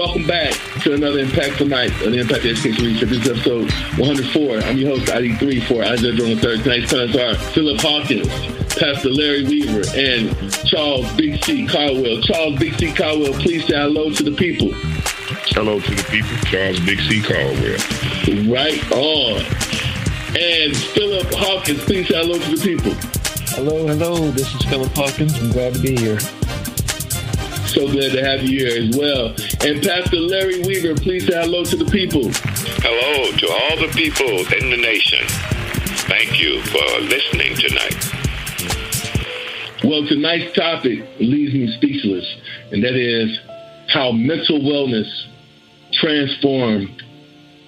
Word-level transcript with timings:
Welcome 0.00 0.26
back 0.26 0.54
to 0.84 0.94
another 0.94 1.22
Impactful 1.22 1.68
Night 1.68 1.92
on 2.02 2.12
the 2.12 2.20
Impact 2.20 2.46
Education 2.46 2.86
Research. 2.86 3.10
This 3.10 3.20
is 3.20 3.28
episode 3.28 3.70
104. 4.00 4.60
I'm 4.60 4.78
your 4.78 4.96
host, 4.96 5.12
ID3 5.12 5.68
for 5.68 5.84
Isaiah 5.84 6.14
Jordan 6.14 6.38
III. 6.38 6.62
Tonight's 6.62 6.90
panelists 6.90 7.20
are 7.20 7.34
Philip 7.52 7.80
Hawkins, 7.82 8.28
Pastor 8.80 9.10
Larry 9.10 9.44
Weaver, 9.44 9.84
and 9.94 10.32
Charles 10.64 11.04
Big 11.18 11.44
C. 11.44 11.66
Caldwell. 11.66 12.22
Charles 12.22 12.58
Big 12.58 12.76
C. 12.76 12.94
Caldwell, 12.94 13.34
please 13.42 13.66
say 13.66 13.76
hello 13.76 14.10
to 14.10 14.22
the 14.22 14.32
people. 14.32 14.70
Hello 15.52 15.78
to 15.78 15.94
the 15.94 16.02
people. 16.04 16.34
Charles 16.48 16.80
Big 16.80 16.98
C. 17.00 17.20
Caldwell. 17.20 17.76
Right 18.50 18.80
on. 18.92 19.44
And 20.34 20.74
Philip 20.96 21.28
Hawkins, 21.34 21.84
please 21.84 22.08
say 22.08 22.14
hello 22.14 22.38
to 22.38 22.56
the 22.56 22.62
people. 22.64 22.94
Hello, 23.54 23.86
hello. 23.86 24.30
This 24.30 24.54
is 24.54 24.62
Philip 24.62 24.92
Hawkins. 24.94 25.36
I'm 25.42 25.50
glad 25.50 25.74
to 25.74 25.78
be 25.78 25.94
here. 25.94 26.18
So 27.70 27.86
glad 27.86 28.10
to 28.10 28.24
have 28.24 28.42
you 28.42 28.66
here 28.66 28.82
as 28.82 28.98
well. 28.98 29.26
And 29.64 29.80
Pastor 29.80 30.16
Larry 30.16 30.60
Weaver, 30.62 30.96
please 30.96 31.28
say 31.28 31.34
hello 31.34 31.64
to 31.64 31.76
the 31.76 31.84
people. 31.84 32.28
Hello 32.82 33.30
to 33.30 33.48
all 33.48 33.76
the 33.86 33.92
people 33.94 34.26
in 34.26 34.70
the 34.70 34.76
nation. 34.76 35.20
Thank 36.08 36.42
you 36.42 36.60
for 36.62 36.82
listening 36.98 37.54
tonight. 37.54 37.94
Well, 39.84 40.04
tonight's 40.04 40.52
topic 40.52 41.06
leaves 41.20 41.54
me 41.54 41.72
speechless, 41.76 42.26
and 42.72 42.82
that 42.82 42.96
is 42.96 43.38
how 43.86 44.10
mental 44.10 44.58
wellness 44.58 45.08
transformed 45.92 47.04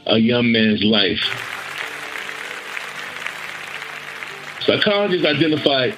a 0.06 0.18
young 0.18 0.50
man's 0.50 0.82
life. 0.82 1.22
Psychologists 4.62 5.24
identified 5.24 5.94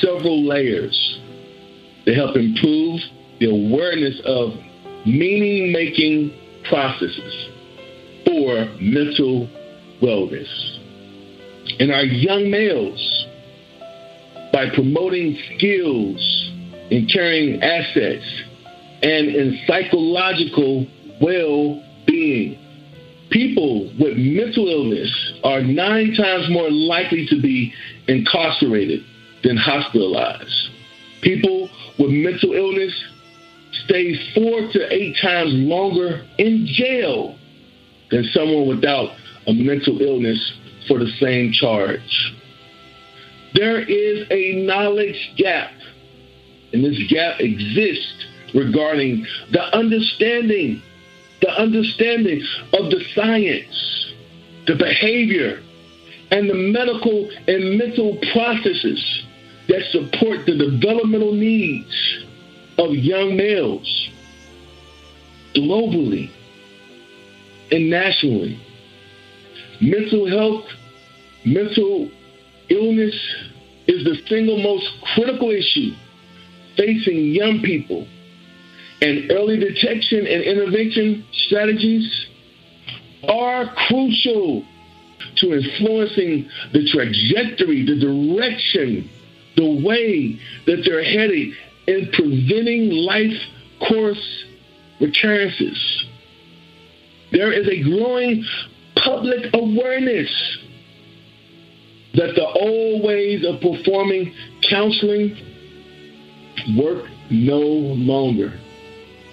several 0.00 0.40
layers 0.44 1.18
to 2.04 2.14
help 2.14 2.36
improve 2.36 3.00
the 3.40 3.50
awareness 3.50 4.20
of 4.26 4.52
meaning 5.06 5.72
making 5.72 6.32
processes 6.68 7.48
for 8.26 8.68
mental 8.80 9.48
wellness. 10.02 10.48
And 11.78 11.90
our 11.90 12.04
young 12.04 12.50
males, 12.50 13.26
by 14.52 14.68
promoting 14.74 15.38
skills 15.56 16.50
in 16.90 17.08
carrying 17.10 17.62
assets 17.62 18.24
and 19.02 19.28
in 19.28 19.58
psychological 19.66 20.86
well 21.22 21.82
being, 22.06 22.58
people 23.30 23.90
with 23.98 24.18
mental 24.18 24.68
illness 24.68 25.32
are 25.44 25.62
nine 25.62 26.14
times 26.14 26.50
more 26.50 26.70
likely 26.70 27.26
to 27.28 27.40
be 27.40 27.72
incarcerated 28.06 29.00
than 29.42 29.56
hospitalized. 29.56 30.68
People 31.22 31.70
with 31.98 32.10
mental 32.10 32.52
illness 32.52 32.92
stays 33.72 34.18
four 34.34 34.68
to 34.72 34.92
eight 34.92 35.16
times 35.20 35.52
longer 35.54 36.24
in 36.38 36.66
jail 36.66 37.38
than 38.10 38.24
someone 38.24 38.66
without 38.68 39.10
a 39.46 39.52
mental 39.52 40.00
illness 40.00 40.52
for 40.88 40.98
the 40.98 41.10
same 41.20 41.52
charge. 41.52 42.34
There 43.54 43.80
is 43.80 44.26
a 44.30 44.64
knowledge 44.64 45.32
gap, 45.36 45.72
and 46.72 46.84
this 46.84 46.98
gap 47.08 47.40
exists 47.40 48.26
regarding 48.54 49.26
the 49.52 49.62
understanding, 49.76 50.82
the 51.40 51.50
understanding 51.50 52.42
of 52.72 52.90
the 52.90 53.04
science, 53.14 54.12
the 54.66 54.76
behavior, 54.76 55.62
and 56.30 56.48
the 56.48 56.54
medical 56.54 57.30
and 57.48 57.76
mental 57.78 58.18
processes 58.32 59.24
that 59.68 59.82
support 59.90 60.46
the 60.46 60.56
developmental 60.56 61.32
needs 61.32 62.24
of 62.80 62.94
young 62.94 63.36
males 63.36 64.10
globally 65.54 66.30
and 67.70 67.90
nationally. 67.90 68.58
Mental 69.80 70.26
health, 70.26 70.64
mental 71.44 72.10
illness 72.68 73.14
is 73.86 74.04
the 74.04 74.16
single 74.28 74.58
most 74.62 74.88
critical 75.14 75.50
issue 75.50 75.92
facing 76.76 77.34
young 77.34 77.60
people, 77.60 78.06
and 79.02 79.30
early 79.30 79.58
detection 79.58 80.26
and 80.26 80.42
intervention 80.42 81.26
strategies 81.32 82.26
are 83.28 83.74
crucial 83.88 84.64
to 85.36 85.52
influencing 85.52 86.48
the 86.72 86.88
trajectory, 86.90 87.84
the 87.84 87.98
direction, 87.98 89.10
the 89.56 89.82
way 89.84 90.40
that 90.66 90.82
they're 90.84 91.04
heading 91.04 91.54
in 91.86 92.10
preventing 92.12 92.90
life 92.90 93.38
course 93.88 94.44
recurrences. 95.00 96.04
There 97.32 97.52
is 97.52 97.68
a 97.68 97.82
growing 97.82 98.44
public 98.96 99.52
awareness 99.54 100.30
that 102.14 102.34
the 102.34 102.46
old 102.46 103.04
ways 103.04 103.44
of 103.46 103.60
performing 103.60 104.34
counseling 104.68 105.36
work 106.76 107.06
no 107.30 107.60
longer. 107.60 108.58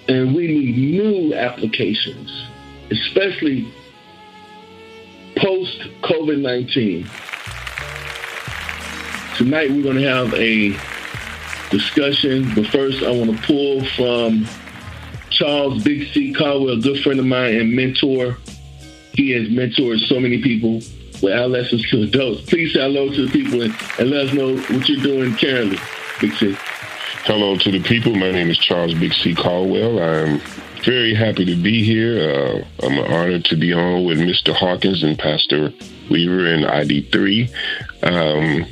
And 0.08 0.34
we 0.34 0.46
need 0.46 0.78
new 0.78 1.34
applications, 1.34 2.30
especially 2.90 3.70
post 5.36 5.78
COVID 6.02 6.40
19. 6.40 7.08
Tonight 9.36 9.70
we're 9.70 9.82
going 9.82 9.96
to 9.96 10.08
have 10.08 10.32
a 10.34 10.97
discussion. 11.70 12.52
But 12.54 12.66
first, 12.68 13.02
I 13.02 13.10
want 13.10 13.36
to 13.36 13.46
pull 13.46 13.84
from 13.96 14.46
Charles 15.30 15.82
Big 15.84 16.12
C. 16.12 16.32
Caldwell, 16.32 16.78
a 16.78 16.80
good 16.80 17.02
friend 17.02 17.20
of 17.20 17.26
mine 17.26 17.56
and 17.56 17.72
mentor. 17.72 18.36
He 19.12 19.30
has 19.32 19.48
mentored 19.48 19.98
so 20.08 20.20
many 20.20 20.40
people 20.42 20.74
with 21.22 21.32
adolescents 21.32 21.90
to 21.90 22.02
adults. 22.02 22.42
Please 22.42 22.72
say 22.72 22.80
hello 22.80 23.12
to 23.12 23.26
the 23.26 23.32
people 23.32 23.62
and, 23.62 23.74
and 23.98 24.10
let 24.10 24.26
us 24.28 24.34
know 24.34 24.56
what 24.56 24.88
you're 24.88 25.02
doing 25.02 25.34
currently, 25.36 25.78
Big 26.20 26.32
C. 26.34 26.56
Hello 27.24 27.56
to 27.56 27.70
the 27.70 27.82
people. 27.82 28.14
My 28.14 28.30
name 28.30 28.50
is 28.50 28.58
Charles 28.58 28.94
Big 28.94 29.12
C. 29.12 29.34
Caldwell. 29.34 29.98
I'm 29.98 30.40
very 30.84 31.14
happy 31.14 31.44
to 31.44 31.56
be 31.56 31.84
here. 31.84 32.30
Uh, 32.30 32.86
I'm 32.86 32.98
honored 32.98 33.44
to 33.46 33.56
be 33.56 33.72
on 33.72 34.04
with 34.04 34.18
Mr. 34.18 34.54
Hawkins 34.54 35.02
and 35.02 35.18
Pastor 35.18 35.72
Weaver 36.08 36.46
and 36.46 36.64
ID3. 36.64 37.50
Um, 38.02 38.66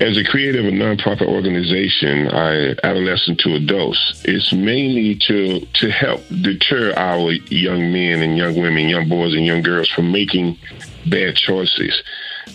as 0.00 0.16
a 0.16 0.24
creative 0.24 0.64
of 0.64 0.72
a 0.72 0.76
nonprofit 0.76 1.26
organization, 1.26 2.28
I 2.28 2.74
adolescent 2.82 3.38
to 3.40 3.54
adults, 3.54 4.22
it's 4.24 4.52
mainly 4.52 5.14
to 5.26 5.60
to 5.60 5.90
help 5.90 6.22
deter 6.28 6.92
our 6.96 7.30
young 7.30 7.92
men 7.92 8.22
and 8.22 8.36
young 8.36 8.56
women, 8.56 8.88
young 8.88 9.08
boys 9.08 9.34
and 9.34 9.46
young 9.46 9.62
girls 9.62 9.88
from 9.88 10.10
making 10.10 10.58
bad 11.06 11.36
choices. 11.36 12.02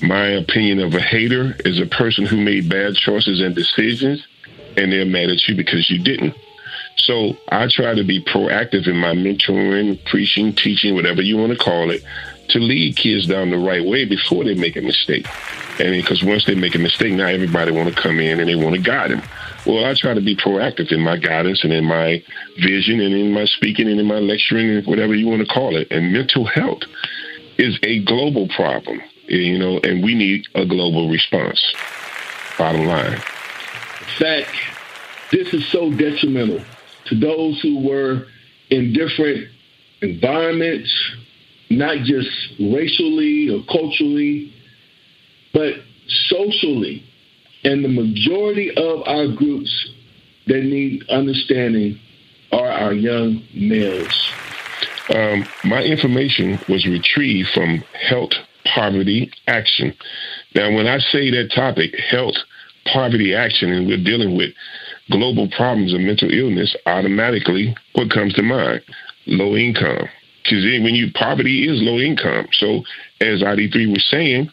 My 0.02 0.28
opinion 0.28 0.80
of 0.80 0.94
a 0.94 1.02
hater 1.02 1.56
is 1.66 1.80
a 1.80 1.86
person 1.86 2.26
who 2.26 2.38
made 2.38 2.70
bad 2.70 2.96
choices 2.96 3.42
and 3.42 3.56
decisions 3.56 4.26
and 4.78 4.92
they're 4.92 5.06
mad 5.06 5.30
at 5.30 5.48
you 5.48 5.56
because 5.56 5.90
you 5.90 6.00
didn't. 6.00 6.36
So 6.98 7.38
I 7.50 7.68
try 7.68 7.96
to 7.96 8.04
be 8.04 8.24
proactive 8.24 8.88
in 8.88 8.98
my 8.98 9.14
mentoring, 9.14 10.04
preaching, 10.06 10.54
teaching, 10.54 10.96
whatever 10.96 11.22
you 11.22 11.38
want 11.38 11.54
to 11.54 11.58
call 11.58 11.92
it, 11.92 12.04
to 12.50 12.60
lead 12.60 12.96
kids 12.96 13.28
down 13.28 13.50
the 13.50 13.58
right 13.58 13.86
way 13.86 14.06
before 14.06 14.44
they 14.44 14.56
make 14.56 14.76
a 14.76 14.82
mistake. 14.82 15.28
And 15.80 15.92
because 15.92 16.24
once 16.24 16.46
they 16.46 16.56
make 16.56 16.76
a 16.76 16.80
mistake, 16.80 17.14
now 17.14 17.28
everybody 17.28 17.72
want 17.72 17.94
to 17.94 18.02
come 18.02 18.20
in 18.20 18.40
and 18.40 18.50
they 18.50 18.56
want 18.56 18.76
to 18.76 18.82
guide 18.82 19.12
them. 19.12 19.22
Well, 19.66 19.86
I 19.86 19.94
try 19.94 20.14
to 20.14 20.22
be 20.22 20.36
proactive 20.36 20.92
in 20.92 21.02
my 21.02 21.18
guidance 21.18 21.64
and 21.64 21.72
in 21.72 21.86
my 21.86 22.24
vision 22.58 23.00
and 23.00 23.14
in 23.14 23.32
my 23.32 23.46
speaking 23.46 23.88
and 23.88 24.00
in 24.00 24.06
my 24.06 24.20
lecturing 24.20 24.70
and 24.70 24.88
whatever 24.88 25.14
you 25.14 25.28
want 25.28 25.48
to 25.48 25.54
call 25.54 25.76
it. 25.76 25.88
And 25.92 26.12
mental 26.12 26.46
health 26.46 26.84
is 27.58 27.78
a 27.84 28.00
global 28.04 28.48
problem, 28.50 29.02
you 29.28 29.60
know, 29.60 29.80
and 29.84 30.04
we 30.04 30.16
need 30.16 30.48
a 30.56 30.66
global 30.66 31.10
response. 31.10 31.74
Bottom 32.58 32.86
line. 32.86 33.14
In 33.14 34.16
fact, 34.18 34.50
this 35.32 35.54
is 35.54 35.66
so 35.68 35.92
detrimental 35.92 36.62
to 37.06 37.16
those 37.16 37.62
who 37.62 37.80
were 37.80 38.28
in 38.70 38.94
different 38.94 39.48
environments, 40.02 40.94
not 41.70 41.98
just 42.00 42.30
racially 42.60 43.50
or 43.50 43.64
culturally, 43.72 44.54
but 45.54 45.74
socially. 46.28 47.04
And 47.64 47.84
the 47.84 47.90
majority 47.90 48.72
of 48.76 49.02
our 49.06 49.28
groups 49.28 49.90
that 50.48 50.64
need 50.64 51.08
understanding 51.10 52.00
are 52.52 52.70
our 52.70 52.94
young 52.94 53.44
males. 53.54 54.32
Um, 55.14 55.46
my 55.64 55.82
information 55.82 56.60
was 56.70 56.86
retrieved 56.86 57.50
from 57.54 57.84
Health 58.10 58.32
Poverty 58.66 59.32
Action. 59.48 59.96
Now, 60.56 60.74
when 60.74 60.88
I 60.88 61.00
say 61.00 61.30
that 61.32 61.52
topic, 61.54 61.96
health 62.10 62.36
poverty 62.86 63.36
action, 63.36 63.72
and 63.72 63.88
we're 63.88 64.04
dealing 64.04 64.36
with 64.38 64.52
global 65.12 65.50
problems 65.50 65.94
of 65.94 66.02
mental 66.02 66.32
illness, 66.32 66.76
automatically 66.86 67.76
what 67.94 68.10
comes 68.10 68.34
to 68.36 68.44
mind? 68.44 68.82
Low 69.26 69.56
income. 69.56 70.10
Because 70.50 70.64
when 70.84 70.96
you 70.96 71.12
poverty 71.14 71.68
is 71.68 71.82
low 71.82 72.00
income. 72.00 72.48
So 72.54 72.84
as 73.22 73.42
ID3 73.42 73.92
was 73.92 74.06
saying, 74.10 74.50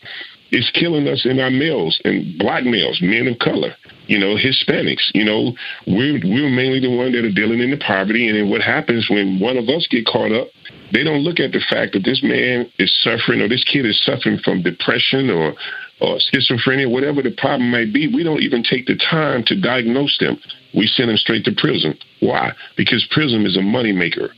it's 0.50 0.70
killing 0.70 1.08
us 1.08 1.26
in 1.26 1.40
our 1.40 1.50
males 1.50 2.00
and 2.04 2.38
black 2.38 2.64
males, 2.64 3.00
men 3.02 3.26
of 3.26 3.38
color. 3.38 3.74
you 4.06 4.18
know, 4.18 4.36
Hispanics. 4.36 5.10
You 5.12 5.24
know, 5.24 5.56
we're 5.86 6.20
we're 6.22 6.50
mainly 6.50 6.80
the 6.80 6.94
one 6.94 7.12
that 7.12 7.24
are 7.24 7.32
dealing 7.32 7.60
in 7.60 7.70
the 7.70 7.76
poverty. 7.76 8.28
And 8.28 8.38
then 8.38 8.50
what 8.50 8.62
happens 8.62 9.08
when 9.10 9.40
one 9.40 9.56
of 9.56 9.68
us 9.68 9.86
get 9.90 10.06
caught 10.06 10.32
up? 10.32 10.48
They 10.92 11.02
don't 11.02 11.24
look 11.24 11.40
at 11.40 11.52
the 11.52 11.60
fact 11.68 11.94
that 11.94 12.04
this 12.04 12.22
man 12.22 12.70
is 12.78 12.94
suffering 13.02 13.40
or 13.40 13.48
this 13.48 13.64
kid 13.64 13.84
is 13.86 14.00
suffering 14.04 14.38
from 14.38 14.62
depression 14.62 15.30
or 15.30 15.54
or 16.00 16.18
schizophrenia, 16.18 16.90
whatever 16.90 17.22
the 17.22 17.34
problem 17.36 17.70
may 17.70 17.86
be. 17.86 18.06
We 18.06 18.22
don't 18.22 18.42
even 18.42 18.62
take 18.62 18.86
the 18.86 18.96
time 18.96 19.42
to 19.46 19.58
diagnose 19.58 20.18
them. 20.18 20.38
We 20.74 20.86
send 20.86 21.08
them 21.08 21.16
straight 21.16 21.44
to 21.46 21.52
prison. 21.56 21.98
Why? 22.20 22.52
Because 22.76 23.06
prison 23.10 23.46
is 23.46 23.56
a 23.56 23.60
moneymaker. 23.60 24.28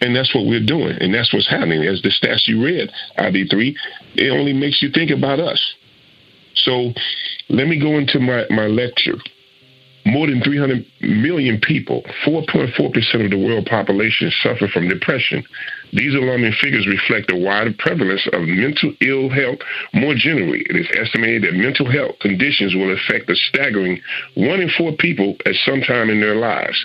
And 0.00 0.14
that's 0.14 0.34
what 0.34 0.46
we're 0.46 0.64
doing. 0.64 0.96
And 1.00 1.14
that's 1.14 1.32
what's 1.32 1.48
happening. 1.48 1.82
As 1.82 2.02
the 2.02 2.10
stats 2.10 2.46
you 2.46 2.62
read, 2.62 2.90
ID3, 3.18 3.74
it 4.14 4.30
only 4.30 4.52
makes 4.52 4.82
you 4.82 4.90
think 4.90 5.10
about 5.10 5.40
us. 5.40 5.74
So 6.54 6.92
let 7.48 7.68
me 7.68 7.78
go 7.80 7.98
into 7.98 8.18
my, 8.18 8.44
my 8.50 8.66
lecture. 8.66 9.16
More 10.04 10.28
than 10.28 10.40
300 10.40 10.86
million 11.00 11.60
people, 11.60 12.02
4.4% 12.24 13.24
of 13.24 13.30
the 13.30 13.44
world 13.44 13.66
population, 13.66 14.30
suffer 14.40 14.68
from 14.68 14.88
depression. 14.88 15.42
These 15.92 16.14
alarming 16.14 16.52
figures 16.60 16.86
reflect 16.86 17.26
the 17.26 17.36
wider 17.36 17.74
prevalence 17.76 18.24
of 18.32 18.42
mental 18.42 18.92
ill 19.00 19.28
health 19.28 19.58
more 19.94 20.14
generally. 20.14 20.64
It 20.70 20.76
is 20.76 20.86
estimated 20.94 21.42
that 21.42 21.54
mental 21.58 21.90
health 21.90 22.20
conditions 22.20 22.74
will 22.76 22.94
affect 22.94 23.28
a 23.30 23.34
staggering 23.34 24.00
one 24.36 24.60
in 24.60 24.70
four 24.78 24.92
people 24.92 25.36
at 25.44 25.54
some 25.64 25.80
time 25.80 26.08
in 26.08 26.20
their 26.20 26.36
lives. 26.36 26.78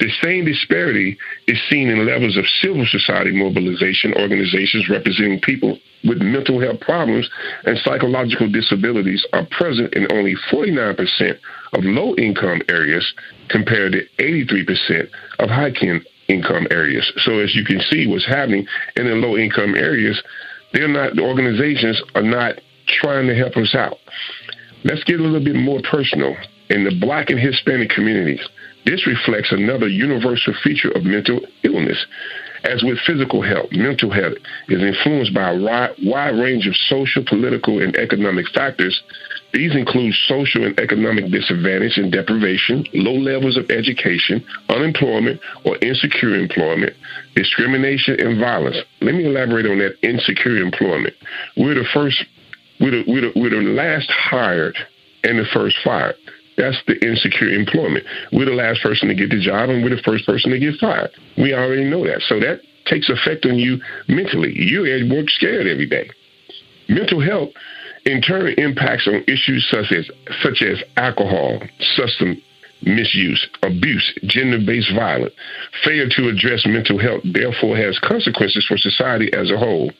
The 0.00 0.10
same 0.22 0.44
disparity 0.44 1.18
is 1.46 1.60
seen 1.68 1.88
in 1.88 2.06
levels 2.06 2.36
of 2.36 2.46
civil 2.60 2.86
society 2.86 3.32
mobilization 3.32 4.14
organizations 4.14 4.88
representing 4.88 5.40
people 5.40 5.78
with 6.04 6.18
mental 6.18 6.60
health 6.60 6.80
problems 6.80 7.28
and 7.64 7.78
psychological 7.78 8.50
disabilities 8.50 9.24
are 9.32 9.46
present 9.50 9.94
in 9.94 10.10
only 10.12 10.34
49% 10.50 11.38
of 11.74 11.84
low 11.84 12.14
income 12.16 12.62
areas 12.68 13.12
compared 13.48 13.92
to 13.92 14.06
83% 14.18 15.08
of 15.38 15.48
high 15.48 15.72
income 16.28 16.66
areas. 16.70 17.12
So 17.24 17.38
as 17.38 17.54
you 17.54 17.64
can 17.64 17.80
see 17.80 18.06
what's 18.06 18.26
happening 18.26 18.66
in 18.96 19.06
the 19.06 19.14
low 19.14 19.36
income 19.36 19.74
areas, 19.74 20.22
they're 20.72 20.88
not 20.88 21.14
the 21.14 21.22
organizations 21.22 22.02
are 22.14 22.22
not 22.22 22.60
trying 22.86 23.26
to 23.28 23.34
help 23.34 23.56
us 23.56 23.74
out. 23.74 23.98
Let's 24.84 25.04
get 25.04 25.20
a 25.20 25.22
little 25.22 25.44
bit 25.44 25.54
more 25.54 25.80
personal. 25.88 26.34
In 26.70 26.84
the 26.84 26.98
black 27.00 27.28
and 27.28 27.38
Hispanic 27.38 27.90
communities, 27.90 28.40
this 28.84 29.06
reflects 29.06 29.52
another 29.52 29.88
universal 29.88 30.54
feature 30.62 30.90
of 30.90 31.04
mental 31.04 31.40
illness. 31.62 32.04
As 32.64 32.82
with 32.84 32.98
physical 33.04 33.42
health, 33.42 33.72
mental 33.72 34.10
health 34.10 34.34
is 34.68 34.82
influenced 34.82 35.34
by 35.34 35.50
a 35.50 35.58
wide, 35.58 36.38
range 36.38 36.68
of 36.68 36.76
social, 36.76 37.24
political, 37.24 37.82
and 37.82 37.96
economic 37.96 38.48
factors. 38.54 39.02
These 39.52 39.74
include 39.74 40.14
social 40.28 40.64
and 40.64 40.78
economic 40.78 41.30
disadvantage 41.30 41.98
and 41.98 42.12
deprivation, 42.12 42.86
low 42.94 43.14
levels 43.14 43.56
of 43.56 43.68
education, 43.70 44.44
unemployment 44.68 45.40
or 45.64 45.76
insecure 45.82 46.36
employment, 46.36 46.94
discrimination, 47.34 48.20
and 48.20 48.38
violence. 48.38 48.76
Let 49.00 49.16
me 49.16 49.26
elaborate 49.26 49.66
on 49.66 49.78
that 49.78 49.96
insecure 50.02 50.58
employment. 50.58 51.14
We're 51.56 51.74
the 51.74 51.86
first, 51.92 52.24
we're 52.80 52.92
the, 52.92 53.04
we're 53.08 53.20
the, 53.22 53.32
we're 53.34 53.50
the 53.50 53.68
last 53.68 54.08
hired 54.08 54.76
and 55.24 55.38
the 55.38 55.46
first 55.52 55.76
fired. 55.82 56.14
That's 56.56 56.80
the 56.86 56.94
insecure 57.06 57.48
employment. 57.48 58.04
We're 58.32 58.46
the 58.46 58.52
last 58.52 58.82
person 58.82 59.08
to 59.08 59.14
get 59.14 59.30
the 59.30 59.40
job 59.40 59.70
and 59.70 59.82
we're 59.82 59.96
the 59.96 60.02
first 60.02 60.26
person 60.26 60.50
to 60.50 60.58
get 60.58 60.78
fired. 60.78 61.10
We 61.36 61.54
already 61.54 61.84
know 61.84 62.04
that. 62.04 62.22
So 62.22 62.38
that 62.40 62.60
takes 62.86 63.08
effect 63.08 63.46
on 63.46 63.56
you 63.56 63.80
mentally. 64.08 64.52
You're 64.54 64.86
at 64.86 65.08
work 65.08 65.30
scared 65.30 65.66
every 65.66 65.88
day. 65.88 66.10
Mental 66.88 67.20
health 67.20 67.50
in 68.04 68.20
turn 68.20 68.54
impacts 68.58 69.06
on 69.06 69.24
issues 69.28 69.66
such 69.70 69.92
as 69.92 70.10
such 70.42 70.62
as 70.62 70.82
alcohol, 70.96 71.62
substance 71.96 72.40
misuse, 72.82 73.48
abuse, 73.62 74.18
gender-based 74.24 74.92
violence. 74.94 75.34
Failure 75.84 76.08
to 76.08 76.28
address 76.28 76.66
mental 76.66 76.98
health 76.98 77.22
therefore 77.24 77.76
has 77.76 77.98
consequences 77.98 78.64
for 78.66 78.76
society 78.76 79.32
as 79.32 79.50
a 79.50 79.58
whole. 79.58 79.90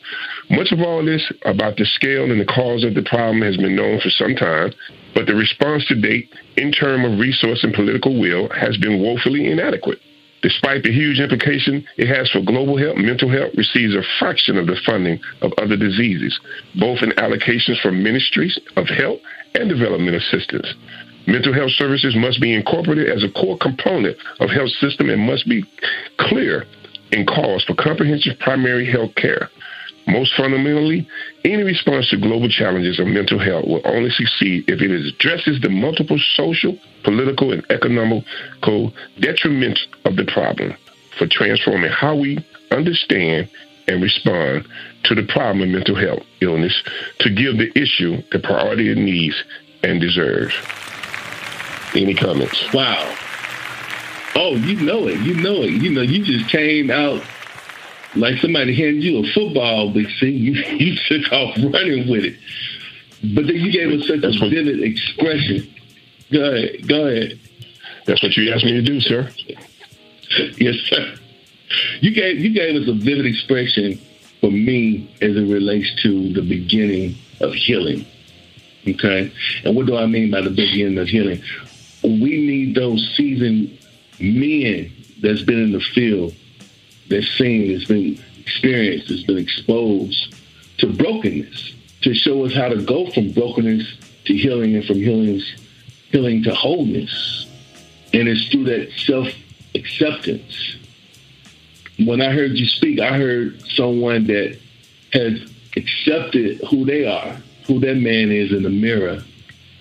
Much 0.50 0.72
of 0.72 0.80
all 0.80 1.04
this 1.04 1.32
about 1.44 1.76
the 1.76 1.84
scale 1.84 2.30
and 2.30 2.40
the 2.40 2.44
cause 2.44 2.84
of 2.84 2.94
the 2.94 3.02
problem 3.02 3.42
has 3.42 3.56
been 3.56 3.76
known 3.76 4.00
for 4.00 4.10
some 4.10 4.34
time, 4.34 4.72
but 5.14 5.26
the 5.26 5.34
response 5.34 5.86
to 5.86 5.94
date, 5.94 6.28
in 6.56 6.72
terms 6.72 7.06
of 7.06 7.18
resource 7.18 7.62
and 7.64 7.74
political 7.74 8.18
will, 8.18 8.48
has 8.50 8.76
been 8.76 9.00
woefully 9.00 9.50
inadequate. 9.50 9.98
Despite 10.42 10.82
the 10.82 10.92
huge 10.92 11.20
implication 11.20 11.86
it 11.96 12.08
has 12.08 12.28
for 12.30 12.42
global 12.42 12.76
health, 12.76 12.96
mental 12.96 13.30
health 13.30 13.52
receives 13.56 13.94
a 13.94 14.02
fraction 14.18 14.58
of 14.58 14.66
the 14.66 14.76
funding 14.84 15.20
of 15.40 15.52
other 15.56 15.76
diseases, 15.76 16.38
both 16.74 16.98
in 17.00 17.10
allocations 17.10 17.80
from 17.80 18.02
ministries 18.02 18.58
of 18.76 18.88
health 18.88 19.20
and 19.54 19.68
development 19.68 20.16
assistance. 20.16 20.74
Mental 21.26 21.52
health 21.52 21.70
services 21.72 22.16
must 22.16 22.40
be 22.40 22.54
incorporated 22.54 23.08
as 23.08 23.22
a 23.22 23.30
core 23.30 23.58
component 23.58 24.16
of 24.40 24.50
health 24.50 24.70
system 24.80 25.08
and 25.08 25.20
must 25.20 25.48
be 25.48 25.64
clear 26.18 26.64
in 27.12 27.26
calls 27.26 27.64
for 27.64 27.74
comprehensive 27.74 28.38
primary 28.40 28.90
health 28.90 29.14
care. 29.14 29.48
Most 30.08 30.34
fundamentally, 30.36 31.06
any 31.44 31.62
response 31.62 32.10
to 32.10 32.16
global 32.16 32.48
challenges 32.48 32.98
of 32.98 33.06
mental 33.06 33.38
health 33.38 33.66
will 33.66 33.82
only 33.84 34.10
succeed 34.10 34.64
if 34.68 34.80
it 34.80 34.90
addresses 34.90 35.60
the 35.60 35.68
multiple 35.68 36.18
social, 36.34 36.76
political, 37.04 37.52
and 37.52 37.64
economical 37.70 38.92
detriments 39.18 39.78
of 40.04 40.16
the 40.16 40.24
problem 40.24 40.74
for 41.18 41.28
transforming 41.30 41.90
how 41.90 42.16
we 42.16 42.44
understand 42.72 43.48
and 43.86 44.02
respond 44.02 44.66
to 45.04 45.14
the 45.14 45.26
problem 45.32 45.62
of 45.62 45.68
mental 45.68 45.94
health 45.94 46.22
illness 46.40 46.82
to 47.20 47.28
give 47.30 47.58
the 47.58 47.70
issue 47.78 48.20
the 48.32 48.40
priority 48.40 48.90
it 48.90 48.98
needs 48.98 49.40
and 49.84 50.00
deserves. 50.00 50.54
Any 51.94 52.14
comments? 52.14 52.72
Wow. 52.72 53.16
Oh, 54.34 54.56
you 54.56 54.80
know 54.80 55.08
it. 55.08 55.20
You 55.20 55.34
know 55.34 55.62
it. 55.62 55.72
You 55.72 55.90
know, 55.90 56.00
you 56.00 56.24
just 56.24 56.50
came 56.50 56.90
out 56.90 57.22
like 58.14 58.38
somebody 58.38 58.74
handed 58.74 59.02
you 59.02 59.24
a 59.24 59.32
football, 59.32 59.90
Big 59.90 60.08
C. 60.18 60.30
You, 60.30 60.52
you 60.76 60.96
took 61.08 61.32
off 61.32 61.56
running 61.56 62.08
with 62.08 62.24
it. 62.24 62.36
But 63.34 63.46
then 63.46 63.56
you 63.56 63.70
gave 63.70 64.00
us 64.00 64.06
such 64.06 64.20
That's 64.20 64.40
a 64.40 64.48
vivid 64.48 64.82
expression. 64.82 65.72
Go 66.32 66.54
ahead. 66.54 66.88
Go 66.88 67.06
ahead. 67.06 67.38
That's 68.06 68.22
what 68.22 68.36
you 68.36 68.52
asked 68.52 68.64
me 68.64 68.72
to 68.72 68.82
do, 68.82 69.00
sir. 69.00 69.30
yes, 70.58 70.76
sir. 70.88 71.14
You 72.00 72.12
gave 72.12 72.38
you 72.40 72.52
gave 72.52 72.82
us 72.82 72.88
a 72.88 72.92
vivid 72.92 73.26
expression 73.26 74.00
for 74.40 74.50
me 74.50 75.08
as 75.22 75.36
it 75.36 75.48
relates 75.48 75.90
to 76.02 76.32
the 76.32 76.42
beginning 76.42 77.14
of 77.40 77.54
healing. 77.54 78.04
Okay? 78.86 79.32
And 79.64 79.76
what 79.76 79.86
do 79.86 79.96
I 79.96 80.06
mean 80.06 80.30
by 80.30 80.40
the 80.40 80.50
beginning 80.50 80.98
of 80.98 81.08
healing? 81.08 81.42
Those 82.74 83.14
seasoned 83.16 83.78
men 84.20 84.92
that's 85.20 85.42
been 85.42 85.62
in 85.62 85.72
the 85.72 85.80
field 85.80 86.34
that's 87.08 87.28
seen, 87.36 87.72
that's 87.72 87.86
been 87.86 88.22
experienced, 88.40 89.08
that's 89.08 89.24
been 89.24 89.38
exposed 89.38 90.34
to 90.78 90.86
brokenness, 90.92 91.74
to 92.02 92.14
show 92.14 92.44
us 92.44 92.52
how 92.54 92.68
to 92.68 92.82
go 92.82 93.10
from 93.10 93.32
brokenness 93.32 93.86
to 94.24 94.34
healing 94.34 94.74
and 94.74 94.84
from 94.84 94.96
healing, 94.96 95.40
healing 96.10 96.42
to 96.44 96.54
wholeness. 96.54 97.46
And 98.12 98.28
it's 98.28 98.48
through 98.48 98.64
that 98.64 98.90
self 98.92 99.28
acceptance. 99.74 100.76
When 102.04 102.20
I 102.20 102.32
heard 102.32 102.52
you 102.52 102.66
speak, 102.66 103.00
I 103.00 103.16
heard 103.16 103.60
someone 103.70 104.26
that 104.26 104.58
has 105.12 105.52
accepted 105.76 106.60
who 106.70 106.84
they 106.84 107.06
are, 107.06 107.36
who 107.66 107.78
that 107.80 107.96
man 107.96 108.30
is 108.32 108.52
in 108.52 108.62
the 108.62 108.70
mirror, 108.70 109.22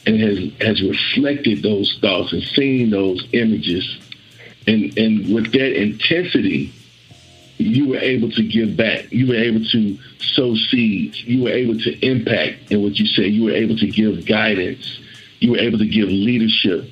and 0.06 0.20
has 0.20 0.52
has 0.60 0.82
reflected 0.82 1.62
those 1.64 1.98
thoughts 2.02 2.34
and 2.34 2.44
seen 2.44 2.90
those 2.90 3.26
images. 3.34 4.00
And 4.68 4.98
and 4.98 5.34
with 5.34 5.52
that 5.54 5.82
intensity, 5.82 6.74
you 7.58 7.90
were 7.90 8.00
able 8.00 8.32
to 8.32 8.44
give 8.44 8.76
back. 8.76 9.12
You 9.12 9.28
were 9.28 9.36
able 9.36 9.64
to 9.66 9.98
sow 10.20 10.56
seeds. 10.56 11.24
You 11.24 11.44
were 11.44 11.52
able 11.52 11.78
to 11.80 12.06
impact. 12.06 12.72
in 12.72 12.82
what 12.82 12.98
you 12.98 13.06
said, 13.06 13.26
you 13.26 13.46
were 13.46 13.52
able 13.52 13.78
to 13.78 13.88
give 13.88 14.26
guidance. 14.26 15.00
You 15.40 15.52
were 15.52 15.60
able 15.60 15.80
to 15.80 15.88
give 15.88 16.08
leadership 16.08 16.90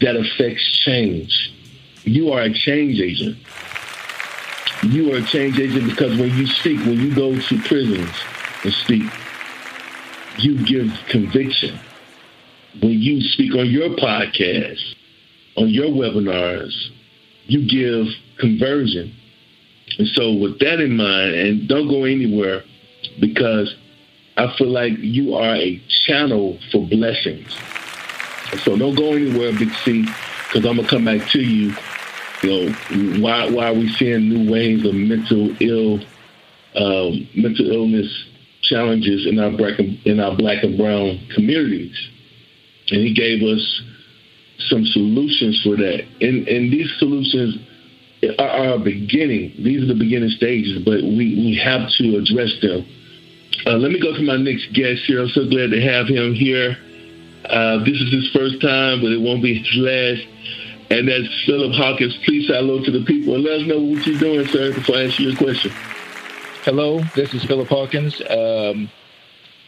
that 0.00 0.16
affects 0.16 0.64
change. 0.78 1.52
You 2.04 2.32
are 2.32 2.42
a 2.42 2.52
change 2.52 3.00
agent. 3.00 3.36
You 4.82 5.12
are 5.12 5.18
a 5.18 5.22
change 5.22 5.58
agent 5.58 5.88
because 5.90 6.16
when 6.18 6.30
you 6.36 6.46
speak, 6.46 6.78
when 6.80 7.00
you 7.00 7.14
go 7.14 7.38
to 7.38 7.58
prisons 7.62 8.10
and 8.64 8.72
speak, 8.72 9.02
you 10.38 10.64
give 10.64 10.92
conviction. 11.08 11.78
When 12.80 12.92
you 12.92 13.20
speak 13.22 13.54
on 13.54 13.68
your 13.68 13.90
podcast, 13.90 14.94
on 15.56 15.68
your 15.68 15.88
webinars, 15.88 16.72
you 17.46 17.68
give 17.68 18.06
conversion. 18.38 19.14
And 19.98 20.06
so, 20.08 20.32
with 20.34 20.60
that 20.60 20.80
in 20.80 20.96
mind, 20.96 21.34
and 21.34 21.68
don't 21.68 21.88
go 21.88 22.04
anywhere 22.04 22.62
because 23.20 23.74
I 24.36 24.54
feel 24.56 24.68
like 24.68 24.92
you 24.98 25.34
are 25.34 25.56
a 25.56 25.82
channel 26.06 26.58
for 26.70 26.86
blessings. 26.86 27.56
So, 28.62 28.76
don't 28.76 28.94
go 28.94 29.14
anywhere, 29.14 29.52
Big 29.58 29.72
C, 29.84 30.02
because 30.02 30.66
I'm 30.66 30.76
going 30.76 30.82
to 30.82 30.88
come 30.88 31.04
back 31.04 31.28
to 31.30 31.40
you. 31.40 31.74
You 32.42 32.68
know, 32.68 33.20
why, 33.20 33.50
why 33.50 33.70
are 33.70 33.74
we 33.74 33.88
seeing 33.94 34.28
new 34.28 34.52
waves 34.52 34.86
of 34.86 34.94
mental 34.94 35.50
ill, 35.60 35.98
um, 36.76 37.28
mental 37.34 37.68
illness 37.72 38.27
challenges 38.68 39.26
in 39.26 39.38
our 39.38 39.50
black 39.50 39.78
and, 39.78 39.98
in 40.04 40.20
our 40.20 40.36
black 40.36 40.62
and 40.62 40.76
brown 40.76 41.20
communities? 41.34 41.96
and 42.90 43.00
he 43.00 43.14
gave 43.14 43.42
us 43.42 43.82
some 44.68 44.84
solutions 44.86 45.60
for 45.62 45.76
that. 45.76 46.04
And 46.20 46.48
and 46.48 46.72
these 46.72 46.90
solutions 46.98 47.56
are, 48.38 48.74
a 48.74 48.78
beginning. 48.78 49.54
These 49.58 49.82
are 49.84 49.94
the 49.94 49.98
beginning 49.98 50.30
stages, 50.30 50.82
but 50.84 51.02
we, 51.02 51.38
we 51.38 51.60
have 51.62 51.88
to 51.98 52.16
address 52.16 52.52
them. 52.60 52.86
Uh, 53.66 53.76
let 53.76 53.92
me 53.92 54.00
go 54.00 54.14
to 54.14 54.22
my 54.22 54.36
next 54.36 54.72
guest 54.72 55.02
here. 55.06 55.22
I'm 55.22 55.28
so 55.28 55.48
glad 55.48 55.70
to 55.70 55.80
have 55.80 56.06
him 56.08 56.34
here. 56.34 56.76
Uh, 57.44 57.78
this 57.84 58.00
is 58.00 58.12
his 58.12 58.30
first 58.32 58.60
time, 58.60 59.00
but 59.00 59.12
it 59.12 59.20
won't 59.20 59.42
be 59.42 59.58
his 59.58 59.70
last. 59.76 60.26
And 60.90 61.06
that's 61.06 61.28
Philip 61.46 61.72
Hawkins. 61.74 62.18
Please 62.24 62.48
say 62.48 62.54
hello 62.54 62.82
to 62.82 62.90
the 62.90 63.04
people 63.04 63.34
and 63.34 63.44
let 63.44 63.60
us 63.60 63.66
know 63.66 63.78
what 63.78 64.06
you're 64.06 64.18
doing, 64.18 64.46
sir, 64.48 64.72
before 64.74 64.96
I 64.96 65.02
answer 65.04 65.22
your 65.22 65.36
question. 65.36 65.70
Hello, 66.68 67.00
this 67.16 67.32
is 67.32 67.42
Philip 67.46 67.66
Hawkins. 67.68 68.20
Um, 68.28 68.90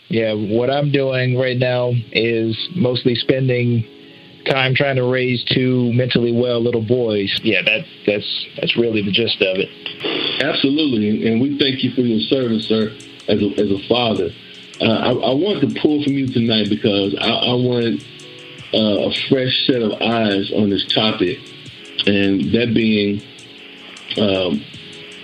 yeah, 0.09 0.35
what 0.35 0.69
I'm 0.69 0.93
doing 0.93 1.39
right 1.39 1.57
now 1.57 1.95
is 2.13 2.55
mostly 2.77 3.15
spending 3.15 3.87
time 4.45 4.75
trying 4.75 4.97
to 4.97 5.11
raise 5.11 5.43
two 5.45 5.95
mentally 5.95 6.31
well 6.31 6.61
little 6.61 6.83
boys. 6.83 7.41
Yeah, 7.43 7.63
that's 7.63 7.89
that's 8.07 8.47
that's 8.61 8.77
really 8.77 9.01
the 9.01 9.13
gist 9.13 9.41
of 9.41 9.57
it. 9.57 9.71
Absolutely, 10.45 11.27
and 11.27 11.41
we 11.41 11.59
thank 11.59 11.83
you 11.83 11.91
for 11.93 12.03
your 12.03 12.21
service, 12.21 12.69
sir, 12.69 12.95
as 13.29 13.41
a, 13.41 13.49
as 13.59 13.71
a 13.71 13.89
father. 13.89 14.29
Uh, 14.79 14.85
I, 14.85 15.09
I 15.09 15.33
want 15.33 15.63
to 15.63 15.81
pull 15.81 16.05
from 16.05 16.13
you 16.13 16.27
tonight 16.27 16.69
because 16.69 17.17
I, 17.19 17.31
I 17.31 17.55
want 17.55 18.05
uh, 18.75 19.09
a 19.09 19.13
fresh 19.31 19.67
set 19.67 19.81
of 19.81 19.93
eyes 20.03 20.53
on 20.53 20.69
this 20.69 20.85
topic, 20.93 21.39
and 22.07 22.53
that 22.53 22.75
being 22.75 23.23
um, 24.19 24.63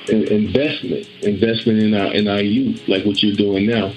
investment, 0.09 1.09
investment 1.23 1.79
in 1.79 1.95
our 1.95 2.13
in 2.13 2.29
our 2.29 2.41
youth, 2.41 2.81
like 2.89 3.05
what 3.05 3.23
you're 3.23 3.37
doing 3.37 3.67
now. 3.67 3.93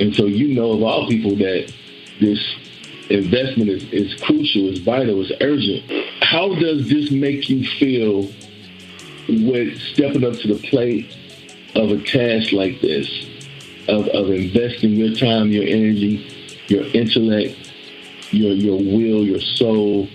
And 0.00 0.14
so 0.14 0.26
you 0.26 0.54
know 0.54 0.72
of 0.72 0.82
all 0.82 1.08
people 1.08 1.36
that 1.36 1.72
this 2.20 2.38
investment 3.10 3.70
is, 3.70 3.84
is 3.92 4.20
crucial, 4.20 4.68
is 4.68 4.80
vital, 4.80 5.20
is 5.20 5.32
urgent. 5.40 5.84
How 6.22 6.54
does 6.54 6.88
this 6.88 7.10
make 7.10 7.48
you 7.48 7.66
feel 7.78 8.28
with 9.28 9.78
stepping 9.92 10.24
up 10.24 10.34
to 10.40 10.54
the 10.54 10.60
plate 10.68 11.16
of 11.74 11.90
a 11.90 12.02
task 12.02 12.52
like 12.52 12.80
this, 12.80 13.08
of, 13.88 14.06
of 14.08 14.30
investing 14.30 14.90
your 14.90 15.14
time, 15.14 15.50
your 15.50 15.64
energy, 15.64 16.58
your 16.68 16.84
intellect, 16.94 17.56
your 18.30 18.52
your 18.52 18.78
will, 18.78 19.24
your 19.24 19.40
soul 19.40 20.08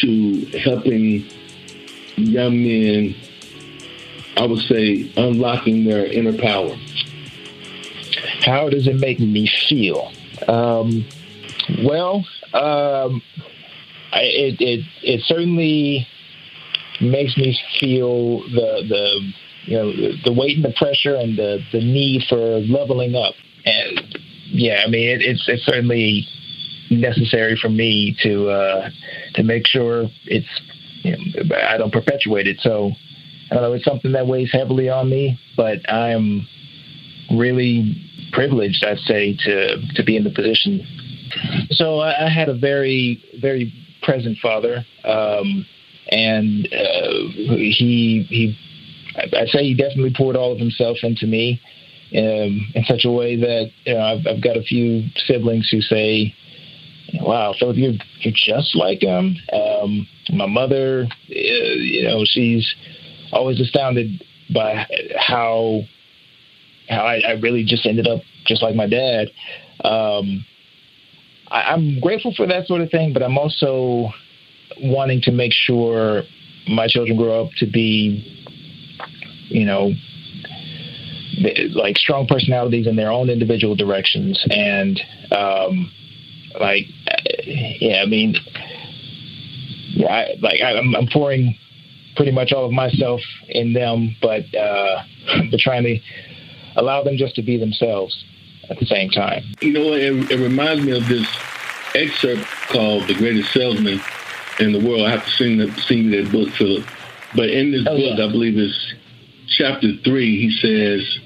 to 0.00 0.46
helping 0.58 1.26
young 2.16 2.62
men, 2.62 3.14
I 4.38 4.46
would 4.46 4.60
say, 4.60 5.12
unlocking 5.16 5.84
their 5.84 6.06
inner 6.06 6.36
power? 6.36 6.76
How 8.42 8.68
does 8.68 8.86
it 8.86 8.96
make 8.96 9.18
me 9.18 9.50
feel? 9.68 10.12
Um, 10.46 11.04
well, 11.82 12.24
um, 12.54 13.20
I, 14.12 14.22
it, 14.22 14.60
it 14.60 14.84
it 15.02 15.20
certainly 15.22 16.06
makes 17.00 17.36
me 17.36 17.58
feel 17.80 18.40
the 18.42 18.84
the 18.88 19.32
you 19.64 19.76
know 19.76 19.92
the, 20.24 20.32
weight 20.32 20.56
and 20.56 20.64
the 20.64 20.72
pressure 20.76 21.16
and 21.16 21.36
the 21.36 21.58
the 21.72 21.80
need 21.80 22.22
for 22.28 22.60
leveling 22.60 23.16
up. 23.16 23.34
And 23.64 24.18
yeah, 24.46 24.82
I 24.86 24.88
mean 24.88 25.08
it, 25.08 25.20
it's 25.20 25.46
it's 25.48 25.64
certainly 25.64 26.26
necessary 26.90 27.58
for 27.60 27.68
me 27.68 28.16
to 28.22 28.48
uh, 28.48 28.90
to 29.34 29.42
make 29.42 29.66
sure 29.66 30.08
it's 30.24 30.48
you 31.02 31.16
know, 31.16 31.56
I 31.56 31.76
don't 31.76 31.92
perpetuate 31.92 32.46
it. 32.46 32.60
So 32.60 32.92
I 33.50 33.54
don't 33.54 33.62
know. 33.62 33.72
It's 33.72 33.84
something 33.84 34.12
that 34.12 34.26
weighs 34.26 34.52
heavily 34.52 34.88
on 34.88 35.08
me, 35.08 35.38
but 35.56 35.78
I 35.90 36.10
am 36.10 36.46
really 37.36 37.96
privileged, 38.32 38.84
I'd 38.84 38.98
say, 38.98 39.36
to 39.44 39.76
to 39.94 40.02
be 40.04 40.16
in 40.16 40.24
the 40.24 40.30
position 40.30 40.86
so 41.70 41.98
I, 41.98 42.26
I 42.26 42.28
had 42.28 42.48
a 42.48 42.54
very, 42.54 43.22
very 43.40 43.72
present 44.02 44.38
father, 44.38 44.84
um, 45.04 45.66
and 46.10 46.66
uh, 46.66 47.12
he 47.36 48.26
he. 48.28 48.58
I 49.16 49.46
say 49.46 49.64
he 49.64 49.74
definitely 49.74 50.14
poured 50.16 50.36
all 50.36 50.52
of 50.52 50.58
himself 50.58 50.98
into 51.02 51.26
me 51.26 51.60
um, 52.12 52.70
in 52.74 52.84
such 52.86 53.04
a 53.04 53.10
way 53.10 53.34
that 53.34 53.70
you 53.84 53.94
know, 53.94 54.00
I've, 54.00 54.26
I've 54.26 54.42
got 54.42 54.56
a 54.56 54.62
few 54.62 55.08
siblings 55.26 55.68
who 55.70 55.80
say, 55.80 56.34
"Wow, 57.20 57.54
so 57.58 57.72
you're 57.72 57.94
you're 58.20 58.34
just 58.34 58.76
like 58.76 59.02
him." 59.02 59.36
Um, 59.52 60.06
my 60.30 60.46
mother, 60.46 61.06
uh, 61.10 61.34
you 61.34 62.04
know, 62.04 62.22
she's 62.24 62.74
always 63.32 63.60
astounded 63.60 64.24
by 64.52 64.86
how 65.18 65.82
how 66.88 67.04
I, 67.04 67.20
I 67.20 67.32
really 67.32 67.64
just 67.64 67.86
ended 67.86 68.06
up 68.06 68.22
just 68.46 68.62
like 68.62 68.74
my 68.74 68.86
dad. 68.86 69.28
Um, 69.84 70.44
I, 71.50 71.74
am 71.74 72.00
grateful 72.00 72.32
for 72.34 72.46
that 72.46 72.66
sort 72.66 72.80
of 72.80 72.90
thing, 72.90 73.12
but 73.12 73.22
I'm 73.22 73.38
also 73.38 74.08
wanting 74.80 75.20
to 75.22 75.30
make 75.30 75.52
sure 75.52 76.22
my 76.68 76.88
children 76.88 77.16
grow 77.16 77.44
up 77.44 77.50
to 77.58 77.66
be, 77.66 78.24
you 79.48 79.64
know, 79.64 79.92
like 81.74 81.96
strong 81.96 82.26
personalities 82.26 82.86
in 82.86 82.96
their 82.96 83.10
own 83.10 83.30
individual 83.30 83.76
directions. 83.76 84.44
And, 84.50 85.00
um, 85.30 85.92
like, 86.58 86.86
yeah, 87.44 88.02
I 88.02 88.06
mean, 88.06 88.34
yeah, 89.90 90.08
I, 90.08 90.34
like 90.40 90.60
I, 90.60 90.76
I'm, 90.76 90.94
I'm 90.96 91.06
pouring 91.12 91.56
pretty 92.18 92.32
much 92.32 92.52
all 92.52 92.66
of 92.66 92.72
myself 92.72 93.20
in 93.48 93.72
them, 93.72 94.14
but, 94.20 94.42
uh, 94.54 95.02
but 95.50 95.60
trying 95.60 95.84
to 95.84 95.98
allow 96.76 97.02
them 97.02 97.16
just 97.16 97.34
to 97.36 97.42
be 97.42 97.56
themselves 97.56 98.24
at 98.68 98.78
the 98.78 98.86
same 98.86 99.08
time. 99.08 99.44
You 99.62 99.72
know? 99.72 99.92
It, 99.92 100.30
it 100.32 100.42
reminds 100.42 100.84
me 100.84 100.96
of 100.96 101.06
this 101.08 101.26
excerpt 101.94 102.44
called 102.68 103.08
"The 103.08 103.14
Greatest 103.14 103.52
Salesman 103.52 104.00
in 104.58 104.72
the 104.72 104.80
World." 104.86 105.06
I 105.06 105.10
have 105.12 105.24
to 105.24 105.30
sing 105.30 105.58
that, 105.58 105.78
sing 105.78 106.10
that 106.10 106.30
book, 106.30 106.50
Philip. 106.50 106.84
But 107.34 107.50
in 107.50 107.70
this 107.70 107.86
oh, 107.88 107.96
book, 107.96 108.18
yeah. 108.18 108.26
I 108.26 108.30
believe 108.30 108.58
it's 108.58 108.94
chapter 109.46 109.96
three. 110.04 110.40
He 110.40 110.50
says, 110.50 111.18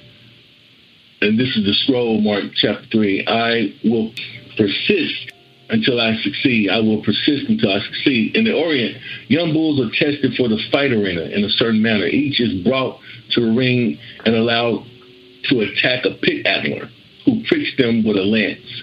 and 1.22 1.38
this 1.38 1.56
is 1.56 1.64
the 1.64 1.74
scroll 1.84 2.20
mark, 2.20 2.44
chapter 2.54 2.86
three. 2.92 3.24
I 3.26 3.74
will 3.82 4.12
persist 4.56 5.31
until 5.72 6.00
I 6.00 6.14
succeed. 6.22 6.70
I 6.70 6.80
will 6.80 7.02
persist 7.02 7.48
until 7.48 7.72
I 7.72 7.80
succeed. 7.80 8.36
In 8.36 8.44
the 8.44 8.54
Orient, 8.54 8.96
young 9.28 9.52
bulls 9.52 9.80
are 9.80 9.90
tested 9.90 10.34
for 10.36 10.48
the 10.48 10.60
fight 10.70 10.92
arena 10.92 11.22
in 11.22 11.42
a 11.44 11.48
certain 11.48 11.82
manner. 11.82 12.06
Each 12.06 12.40
is 12.40 12.62
brought 12.62 13.00
to 13.30 13.40
a 13.40 13.52
ring 13.52 13.98
and 14.24 14.36
allowed 14.36 14.84
to 15.48 15.60
attack 15.60 16.04
a 16.04 16.14
pit 16.22 16.46
angler 16.46 16.88
who 17.24 17.42
pricks 17.48 17.72
them 17.78 18.04
with 18.04 18.16
a 18.16 18.22
lance. 18.22 18.82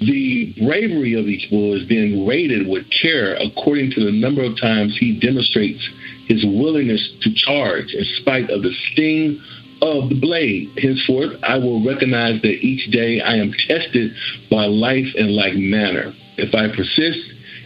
The 0.00 0.54
bravery 0.58 1.14
of 1.14 1.26
each 1.26 1.50
bull 1.50 1.74
is 1.74 1.88
then 1.88 2.26
rated 2.26 2.66
with 2.66 2.84
care 2.90 3.34
according 3.36 3.92
to 3.92 4.04
the 4.04 4.12
number 4.12 4.42
of 4.42 4.58
times 4.60 4.96
he 4.98 5.18
demonstrates 5.18 5.88
his 6.26 6.44
willingness 6.44 7.12
to 7.22 7.34
charge 7.34 7.94
in 7.94 8.04
spite 8.20 8.50
of 8.50 8.62
the 8.62 8.72
sting 8.92 9.40
of 9.82 10.08
the 10.08 10.18
blade. 10.20 10.70
Henceforth, 10.78 11.40
I 11.42 11.58
will 11.58 11.84
recognize 11.84 12.40
that 12.42 12.58
each 12.62 12.90
day 12.90 13.20
I 13.20 13.36
am 13.36 13.52
tested 13.66 14.12
by 14.50 14.66
life 14.66 15.14
in 15.14 15.34
like 15.34 15.54
manner. 15.54 16.14
If 16.36 16.54
I 16.54 16.68
persist, 16.74 17.20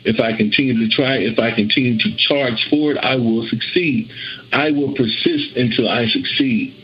if 0.05 0.21
I 0.21 0.37
continue 0.37 0.75
to 0.79 0.89
try, 0.95 1.17
if 1.17 1.39
I 1.39 1.55
continue 1.55 1.99
to 1.99 2.17
charge 2.17 2.67
forward, 2.71 2.99
I 2.99 3.17
will 3.17 3.47
succeed. 3.49 4.11
I 4.53 4.71
will 4.71 4.95
persist 4.95 5.57
until 5.57 5.89
I 5.89 6.07
succeed 6.07 6.75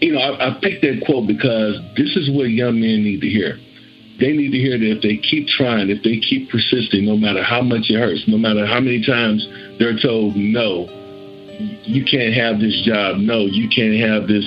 you 0.00 0.12
know, 0.12 0.20
I, 0.20 0.48
I 0.48 0.60
picked 0.60 0.82
that 0.82 1.02
quote 1.04 1.26
because 1.26 1.80
this 1.96 2.14
is 2.16 2.30
what 2.30 2.50
young 2.50 2.80
men 2.80 3.02
need 3.02 3.20
to 3.20 3.28
hear. 3.28 3.58
They 4.20 4.32
need 4.34 4.50
to 4.50 4.58
hear 4.58 4.78
that 4.78 4.98
if 4.98 5.02
they 5.02 5.16
keep 5.18 5.46
trying, 5.46 5.90
if 5.90 6.02
they 6.02 6.18
keep 6.18 6.50
persisting, 6.50 7.06
no 7.06 7.16
matter 7.16 7.42
how 7.42 7.62
much 7.62 7.86
it 7.90 7.98
hurts, 7.98 8.24
no 8.26 8.38
matter 8.38 8.66
how 8.66 8.80
many 8.80 9.04
times 9.04 9.46
they're 9.78 9.98
told 9.98 10.34
no, 10.34 10.90
you 11.58 12.04
can't 12.04 12.34
have 12.34 12.60
this 12.60 12.80
job. 12.82 13.18
No, 13.18 13.40
you 13.40 13.68
can't 13.68 13.98
have 13.98 14.28
this 14.28 14.44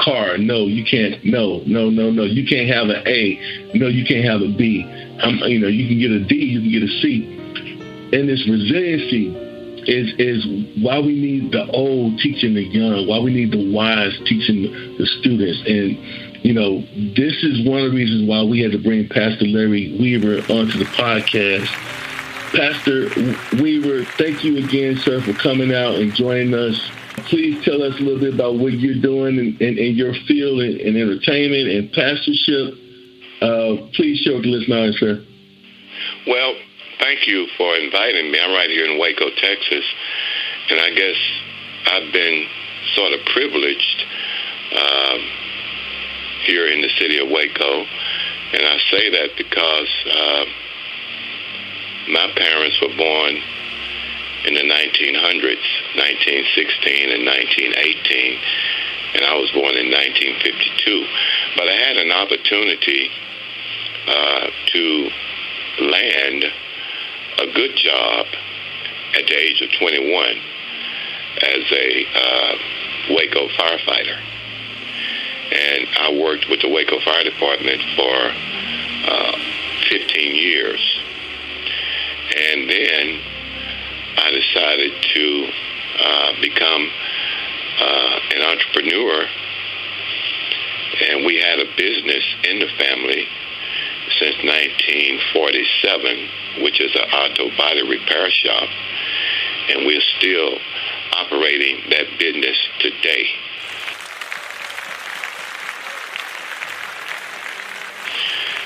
car. 0.00 0.36
No, 0.36 0.66
you 0.66 0.84
can't. 0.84 1.24
No, 1.24 1.62
no, 1.66 1.88
no, 1.88 2.10
no. 2.10 2.24
You 2.24 2.46
can't 2.46 2.68
have 2.68 2.88
an 2.88 3.02
A. 3.06 3.72
No, 3.74 3.88
you 3.88 4.04
can't 4.04 4.24
have 4.24 4.42
a 4.42 4.48
B. 4.48 4.84
I'm, 5.22 5.38
you 5.48 5.58
know, 5.58 5.68
you 5.68 5.88
can 5.88 5.98
get 5.98 6.10
a 6.10 6.20
D. 6.20 6.34
You 6.36 6.60
can 6.60 6.70
get 6.70 6.82
a 6.82 7.00
C. 7.00 7.36
And 8.12 8.28
this 8.28 8.46
resiliency 8.48 9.34
is 9.86 10.12
is 10.18 10.44
why 10.82 10.98
we 10.98 11.14
need 11.14 11.52
the 11.52 11.66
old 11.72 12.18
teaching 12.18 12.54
the 12.54 12.64
young, 12.64 13.06
why 13.08 13.18
we 13.18 13.32
need 13.32 13.52
the 13.52 13.72
wise 13.72 14.12
teaching 14.26 14.62
the 14.98 15.06
students. 15.20 15.62
And, 15.66 15.96
you 16.44 16.52
know, 16.52 16.80
this 17.16 17.42
is 17.42 17.66
one 17.66 17.80
of 17.80 17.90
the 17.90 17.96
reasons 17.96 18.28
why 18.28 18.42
we 18.42 18.60
had 18.60 18.72
to 18.72 18.78
bring 18.78 19.08
Pastor 19.08 19.46
Larry 19.46 19.96
Weaver 19.98 20.40
onto 20.52 20.78
the 20.78 20.84
podcast. 20.96 21.68
Pastor 22.52 23.08
Weaver, 23.62 24.04
thank 24.18 24.42
you 24.42 24.58
again, 24.58 24.96
sir, 24.96 25.20
for 25.20 25.32
coming 25.34 25.72
out 25.72 25.94
and 25.94 26.12
joining 26.12 26.52
us. 26.52 26.74
Please 27.30 27.64
tell 27.64 27.80
us 27.80 27.94
a 27.94 28.02
little 28.02 28.18
bit 28.18 28.34
about 28.34 28.58
what 28.58 28.72
you're 28.72 29.00
doing 29.00 29.38
in, 29.38 29.56
in, 29.60 29.78
in 29.78 29.94
your 29.94 30.12
field 30.26 30.60
in, 30.60 30.80
in, 30.80 30.96
entertainment 30.96 31.68
and 31.68 31.92
pastorship. 31.92 32.74
Uh, 33.40 33.86
please 33.94 34.26
with 34.26 34.42
the 34.42 34.50
listeners, 34.50 34.98
sir. 34.98 35.24
Well, 36.26 36.54
thank 36.98 37.28
you 37.28 37.46
for 37.56 37.76
inviting 37.76 38.32
me. 38.32 38.40
I'm 38.42 38.50
right 38.50 38.68
here 38.68 38.90
in 38.90 38.98
Waco, 38.98 39.30
Texas, 39.30 39.84
and 40.70 40.80
I 40.80 40.90
guess 40.90 41.16
I've 41.86 42.12
been 42.12 42.46
sort 42.96 43.12
of 43.12 43.20
privileged 43.26 44.04
um, 44.74 45.20
here 46.46 46.66
in 46.66 46.80
the 46.80 46.90
city 46.98 47.18
of 47.18 47.28
Waco, 47.30 47.84
and 48.52 48.66
I 48.66 48.76
say 48.90 49.10
that 49.10 49.36
because 49.36 49.88
uh, 50.10 50.44
my 52.08 52.30
parents 52.36 52.80
were 52.80 52.94
born 52.96 53.36
in 54.44 54.54
the 54.54 54.64
1900s, 54.64 55.68
1916 55.96 57.12
and 57.12 57.26
1918, 57.26 58.40
and 59.14 59.24
I 59.24 59.34
was 59.36 59.50
born 59.52 59.76
in 59.76 59.90
1952. 59.92 61.06
But 61.56 61.68
I 61.68 61.76
had 61.76 61.96
an 61.96 62.12
opportunity 62.12 63.10
uh, 64.06 64.46
to 64.72 65.10
land 65.82 66.44
a 67.38 67.46
good 67.52 67.76
job 67.76 68.26
at 69.16 69.26
the 69.26 69.34
age 69.34 69.60
of 69.60 69.70
21 69.78 70.40
as 71.42 71.64
a 71.72 72.06
uh, 72.14 72.54
Waco 73.10 73.48
firefighter. 73.48 74.18
And 75.52 75.86
I 75.98 76.12
worked 76.12 76.48
with 76.48 76.60
the 76.62 76.68
Waco 76.68 77.00
Fire 77.00 77.24
Department 77.24 77.82
for 77.96 78.14
uh, 79.10 79.32
15 79.90 80.34
years. 80.34 80.99
And 82.30 82.70
then 82.70 83.20
I 84.16 84.30
decided 84.30 84.92
to 85.02 85.52
uh, 85.98 86.32
become 86.40 86.88
uh, 87.80 88.20
an 88.34 88.42
entrepreneur. 88.42 89.26
And 91.08 91.26
we 91.26 91.40
had 91.40 91.58
a 91.58 91.66
business 91.76 92.22
in 92.44 92.60
the 92.60 92.68
family 92.78 93.26
since 94.18 94.36
1947, 94.44 96.62
which 96.62 96.80
is 96.80 96.94
an 96.94 97.10
auto 97.10 97.50
body 97.56 97.82
repair 97.82 98.30
shop. 98.30 98.68
And 99.70 99.86
we're 99.86 100.00
still 100.18 100.58
operating 101.12 101.90
that 101.90 102.16
business 102.18 102.56
today. 102.80 103.26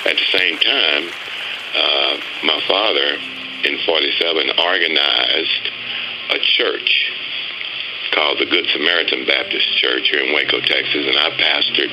At 0.07 0.17
the 0.17 0.39
same 0.39 0.59
time, 0.59 1.09
uh, 1.77 2.17
my 2.45 2.61
father 2.69 3.19
in 3.65 3.79
47 3.87 4.51
organized 4.59 5.71
a 6.31 6.39
church 6.39 7.13
called 8.13 8.39
the 8.39 8.47
Good 8.47 8.67
Samaritan 8.73 9.27
Baptist 9.27 9.77
Church 9.79 10.09
here 10.11 10.23
in 10.23 10.33
Waco, 10.35 10.61
Texas, 10.61 11.07
and 11.07 11.19
I 11.19 11.31
pastored 11.35 11.91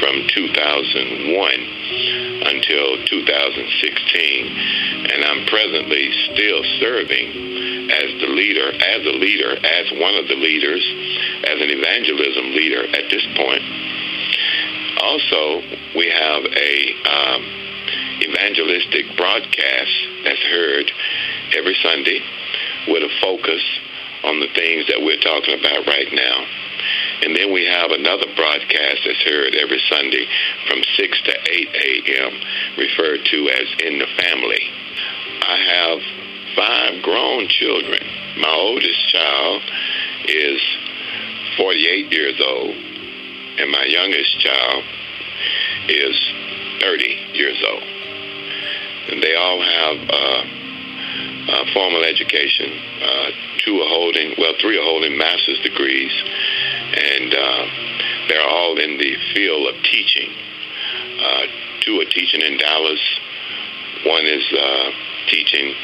from 0.00 0.26
2001 0.32 2.48
until 2.48 2.96
2016. 3.04 4.56
And 5.10 5.24
I'm 5.24 5.44
presently 5.46 6.12
still 6.32 6.62
serving 6.80 7.90
as 7.92 8.20
the 8.24 8.32
leader, 8.32 8.72
as 8.72 9.04
a 9.04 9.12
leader, 9.20 9.52
as 9.52 9.92
one 10.00 10.14
of 10.14 10.28
the 10.28 10.36
leaders, 10.38 10.80
as 11.44 11.60
an 11.60 11.68
evangelism 11.68 12.54
leader 12.56 12.88
at 12.96 13.10
this 13.10 13.26
point. 13.36 13.62
Also, 15.02 15.60
we 15.96 16.08
have 16.08 16.44
a 16.44 16.94
um, 17.04 17.69
evangelistic 18.22 19.16
broadcast 19.16 19.94
that's 20.24 20.42
heard 20.50 20.90
every 21.56 21.76
Sunday 21.82 22.20
with 22.88 23.02
a 23.02 23.12
focus 23.20 23.62
on 24.24 24.40
the 24.40 24.48
things 24.54 24.86
that 24.88 25.00
we're 25.00 25.20
talking 25.20 25.58
about 25.58 25.86
right 25.86 26.12
now. 26.12 26.44
And 27.22 27.36
then 27.36 27.52
we 27.52 27.64
have 27.66 27.90
another 27.90 28.26
broadcast 28.36 29.00
that's 29.04 29.22
heard 29.24 29.54
every 29.54 29.80
Sunday 29.88 30.26
from 30.68 30.80
6 30.96 31.22
to 31.24 31.32
8 31.32 31.68
a.m., 31.74 32.32
referred 32.78 33.24
to 33.24 33.38
as 33.50 33.68
In 33.84 33.98
the 33.98 34.08
Family. 34.16 34.64
I 35.42 35.56
have 35.56 35.98
five 36.56 37.02
grown 37.02 37.48
children. 37.48 38.00
My 38.40 38.52
oldest 38.52 39.08
child 39.08 39.62
is 40.28 40.60
48 41.56 42.12
years 42.12 42.40
old, 42.40 42.74
and 43.58 43.70
my 43.70 43.84
youngest 43.84 44.40
child 44.40 44.84
is 45.88 46.16
30 46.80 47.04
years 47.34 47.62
old. 47.68 47.99
And 49.08 49.22
they 49.22 49.34
all 49.34 49.60
have 49.60 50.10
uh, 50.10 50.42
uh, 51.50 51.64
formal 51.72 52.04
education. 52.04 52.70
Uh, 53.02 53.30
two 53.64 53.80
are 53.80 53.88
holding, 53.88 54.34
well, 54.38 54.52
three 54.60 54.78
are 54.78 54.84
holding 54.84 55.16
master's 55.16 55.58
degrees, 55.60 56.12
and 56.94 57.34
uh, 57.34 57.66
they're 58.28 58.48
all 58.48 58.78
in 58.78 58.98
the 58.98 59.16
field 59.34 59.74
of 59.74 59.82
teaching. 59.82 60.30
Uh, 61.20 61.42
two 61.80 62.00
are 62.00 62.04
teaching 62.06 62.40
in 62.42 62.56
Dallas. 62.58 63.00
One 64.06 64.26
is 64.26 64.44
uh, 64.52 64.90
teaching 65.28 65.74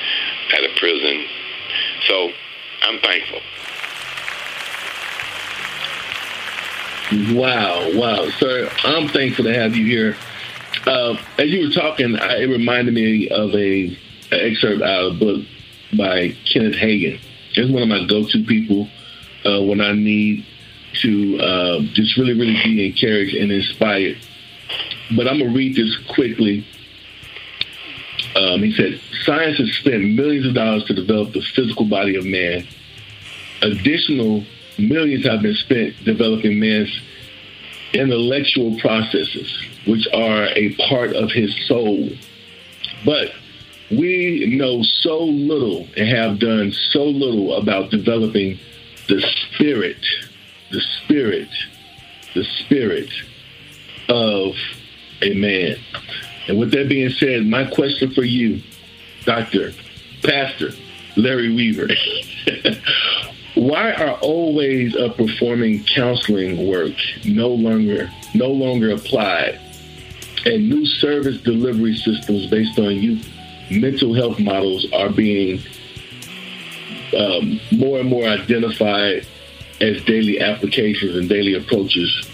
at 0.57 0.65
a 0.65 0.71
prison. 0.79 1.27
So 2.07 2.31
I'm 2.83 3.01
thankful. 3.01 3.41
Wow, 7.37 7.91
wow, 7.95 8.29
sir! 8.31 8.69
I'm 8.83 9.09
thankful 9.09 9.45
to 9.45 9.55
have 9.55 9.77
you 9.77 9.87
here. 9.87 10.17
Uh, 10.87 11.17
as 11.39 11.51
you 11.51 11.67
were 11.67 11.75
talking, 11.75 12.17
I, 12.17 12.43
it 12.43 12.47
reminded 12.47 12.95
me 12.95 13.29
of 13.29 13.53
a, 13.55 13.97
a 14.31 14.51
excerpt 14.51 14.83
out 14.83 15.05
of 15.05 15.17
a 15.17 15.19
book 15.19 15.45
by 15.99 16.37
Kenneth 16.51 16.77
Hagin. 16.77 17.19
He's 17.53 17.71
one 17.71 17.83
of 17.83 17.89
my 17.89 18.07
go-to 18.07 18.45
people 18.45 18.89
uh, 19.45 19.63
when 19.63 19.81
I 19.81 19.93
need 19.93 20.47
to 21.03 21.39
uh, 21.39 21.81
just 21.93 22.17
really, 22.17 22.35
really 22.35 22.55
be 22.63 22.87
encouraged 22.87 23.35
and 23.35 23.51
inspired. 23.51 24.19
But 25.17 25.27
I'm 25.27 25.39
gonna 25.39 25.53
read 25.53 25.75
this 25.75 25.97
quickly. 26.15 26.65
Um, 28.37 28.63
he 28.63 28.73
said, 28.73 29.01
"Science 29.25 29.59
has 29.59 29.73
spent 29.73 30.05
millions 30.05 30.47
of 30.47 30.55
dollars 30.55 30.85
to 30.85 30.95
develop 30.95 31.33
the 31.33 31.43
physical 31.43 31.87
body 31.87 32.17
of 32.17 32.25
man. 32.25 32.67
Additional 33.63 34.45
millions 34.79 35.27
have 35.27 35.43
been 35.43 35.55
spent 35.55 35.95
developing 36.05 36.61
man's 36.61 37.01
intellectual 37.93 38.79
processes, 38.79 39.65
which 39.87 40.07
are 40.13 40.49
a 40.57 40.75
part 40.89 41.15
of 41.15 41.31
his 41.31 41.55
soul. 41.67 42.11
But 43.05 43.33
we 43.91 44.47
know 44.57 44.83
so 44.83 45.19
little 45.25 45.89
and 45.97 46.09
have 46.09 46.39
done 46.39 46.73
so 46.91 47.05
little 47.05 47.55
about 47.57 47.91
developing 47.91 48.59
the 49.09 49.21
spirit, 49.21 50.05
the 50.71 50.81
spirit, 50.81 51.49
the 52.35 52.45
spirit 52.65 53.11
of 54.09 54.55
a 55.23 55.35
man. 55.35 55.77
And 56.49 56.59
with 56.59 56.73
that 56.73 56.89
being 56.89 57.11
said, 57.11 57.47
my 57.47 57.65
question 57.65 58.13
for 58.13 58.25
you, 58.25 58.63
Dr. 59.25 59.73
Pastor 60.23 60.71
Larry 61.17 61.55
Weaver, 61.55 61.89
why 63.57 63.93
are 63.93 64.19
old 64.21 64.55
ways 64.55 64.95
of 64.95 65.17
performing 65.17 65.83
counseling 65.85 66.69
work 66.69 66.93
no 67.25 67.49
longer 67.49 68.11
no 68.35 68.49
longer 68.49 68.91
applied? 68.91 69.59
And 70.45 70.69
new 70.69 70.87
service 70.87 71.41
delivery 71.41 71.97
systems 71.97 72.47
based 72.47 72.79
on 72.79 72.93
youth 72.93 73.27
mental 73.71 74.15
health 74.15 74.39
models 74.39 74.87
are 74.93 75.09
being 75.09 75.61
um, 77.17 77.59
more 77.73 77.99
and 77.99 78.09
more 78.09 78.29
identified 78.29 79.27
as 79.81 80.03
daily 80.05 80.39
applications 80.39 81.17
and 81.17 81.29
daily 81.29 81.55
approaches 81.55 82.29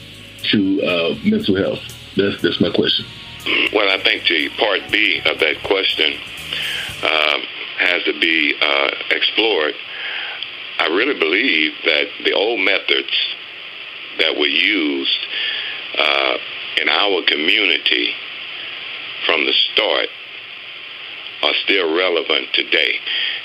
to 0.51 0.83
uh, 0.83 1.15
mental 1.25 1.57
health. 1.57 1.81
That's 2.17 2.43
that's 2.43 2.61
my 2.61 2.71
question. 2.71 3.07
Well 3.73 3.89
i 3.89 4.03
think 4.03 4.25
the 4.27 4.49
part 4.51 4.81
b 4.91 5.21
of 5.25 5.39
that 5.41 5.63
question 5.65 6.15
uh, 7.03 7.39
has 7.79 8.03
to 8.05 8.19
be 8.21 8.55
uh, 8.61 8.91
explored 9.11 9.75
I 10.83 10.87
really 10.87 11.15
believe 11.15 11.75
that 11.85 12.07
the 12.25 12.33
old 12.33 12.59
methods 12.59 13.15
that 14.19 14.35
were 14.35 14.51
used 14.51 15.19
uh, 15.97 16.35
in 16.83 16.89
our 16.89 17.23
community 17.23 18.11
from 19.25 19.47
the 19.47 19.53
start 19.73 20.09
are 21.45 21.55
still 21.63 21.95
relevant 21.97 22.49
today. 22.53 22.99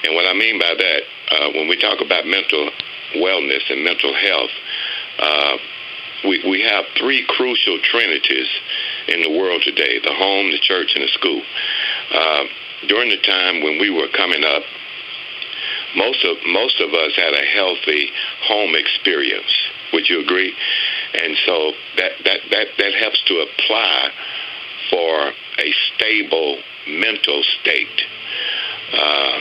And 0.04 0.16
what 0.16 0.26
I 0.26 0.34
mean 0.34 0.58
by 0.58 0.74
that, 0.80 1.02
uh, 1.30 1.50
when 1.54 1.68
we 1.68 1.78
talk 1.78 2.02
about 2.02 2.26
mental 2.26 2.72
wellness 3.18 3.70
and 3.70 3.84
mental 3.84 4.16
health, 4.16 4.52
uh, 5.20 5.58
we, 6.24 6.42
we 6.50 6.64
have 6.64 6.86
three 6.98 7.24
crucial 7.30 7.78
trinities 7.84 8.48
in 9.10 9.22
the 9.22 9.30
world 9.30 9.62
today 9.62 10.00
the 10.00 10.14
home, 10.14 10.50
the 10.50 10.60
church, 10.60 10.94
and 10.96 11.04
the 11.04 11.12
school. 11.14 11.44
Uh, 12.12 12.46
during 12.88 13.10
the 13.12 13.22
time 13.22 13.62
when 13.62 13.78
we 13.80 13.92
were 13.92 14.08
coming 14.08 14.44
up, 14.44 14.64
most 15.96 16.24
of 16.24 16.38
most 16.46 16.80
of 16.82 16.94
us 16.94 17.16
had 17.16 17.34
a 17.34 17.46
healthy 17.46 18.12
home 18.44 18.76
experience. 18.76 19.52
Would 19.94 20.10
you 20.10 20.22
agree? 20.22 20.54
And 21.14 21.36
so 21.46 21.72
that 21.98 22.12
that 22.24 22.40
that 22.52 22.68
that 22.78 22.94
helps 22.94 23.22
to 23.26 23.40
apply 23.40 24.12
for 24.90 25.32
a 25.60 25.74
stable 25.96 26.60
mental 26.88 27.44
state. 27.62 28.02
Uh, 28.94 29.40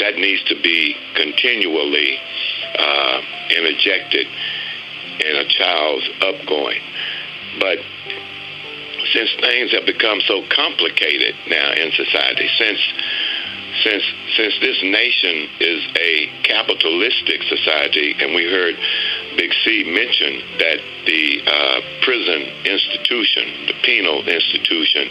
that 0.00 0.16
needs 0.16 0.42
to 0.44 0.60
be 0.60 0.96
continually 1.14 2.18
uh, 2.78 3.20
interjected 3.56 4.26
in 5.20 5.36
a 5.36 5.44
child's 5.48 6.08
upgoing. 6.20 6.82
But 7.60 7.78
since 9.12 9.30
things 9.40 9.70
have 9.72 9.86
become 9.86 10.20
so 10.26 10.42
complicated 10.50 11.34
now 11.48 11.72
in 11.72 11.92
society, 11.92 12.48
since 12.58 12.80
since 13.82 14.04
since 14.36 14.54
this 14.60 14.82
nation 14.82 15.48
is 15.60 15.82
a 15.96 16.30
capitalistic 16.42 17.42
society, 17.42 18.14
and 18.20 18.34
we 18.34 18.44
heard 18.44 18.76
Big 19.36 19.52
C 19.64 19.84
mention 19.84 20.58
that 20.58 20.78
the 21.06 21.42
uh, 21.46 21.80
prison 22.02 22.42
institution, 22.64 23.66
the 23.66 23.74
penal 23.82 24.26
institution, 24.28 25.08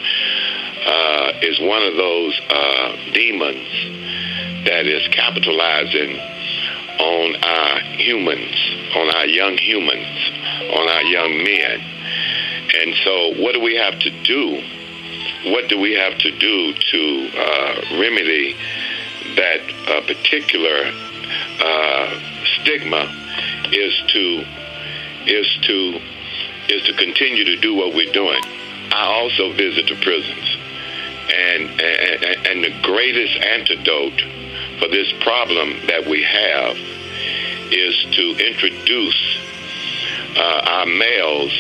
uh, 0.85 1.33
is 1.41 1.59
one 1.59 1.83
of 1.83 1.95
those 1.95 2.39
uh, 2.49 2.95
demons 3.13 3.67
that 4.65 4.85
is 4.85 5.07
capitalizing 5.09 6.19
on 6.99 7.35
our 7.43 7.79
humans, 7.97 8.55
on 8.95 9.09
our 9.15 9.25
young 9.25 9.57
humans, 9.57 10.31
on 10.71 10.87
our 10.87 11.03
young 11.03 11.43
men. 11.43 11.79
And 12.75 12.95
so, 13.03 13.41
what 13.41 13.53
do 13.53 13.61
we 13.61 13.75
have 13.75 13.99
to 13.99 14.09
do? 14.23 14.63
What 15.45 15.67
do 15.67 15.77
we 15.77 15.93
have 15.93 16.17
to 16.19 16.31
do 16.31 16.73
to 16.73 17.29
uh, 17.35 17.81
remedy 17.99 18.55
that 19.35 19.61
uh, 19.87 20.01
particular 20.07 20.91
uh, 21.59 22.19
stigma? 22.61 23.19
Is 23.73 23.93
to 24.07 24.45
is 25.25 25.47
to 25.63 25.99
is 26.69 26.83
to 26.83 26.93
continue 26.93 27.43
to 27.43 27.57
do 27.57 27.75
what 27.75 27.93
we're 27.93 28.13
doing. 28.13 28.41
I 28.91 29.05
also 29.05 29.51
visit 29.51 29.87
the 29.87 29.95
prisons, 29.95 30.57
and 31.33 31.81
and, 31.81 32.47
and 32.47 32.63
the 32.63 32.79
greatest 32.81 33.35
antidote 33.37 34.21
for 34.79 34.87
this 34.87 35.11
problem 35.23 35.85
that 35.87 36.05
we 36.05 36.23
have 36.23 36.77
is 37.71 38.05
to 38.11 38.47
introduce 38.47 39.39
uh, 40.37 40.61
our 40.67 40.85
males, 40.85 41.51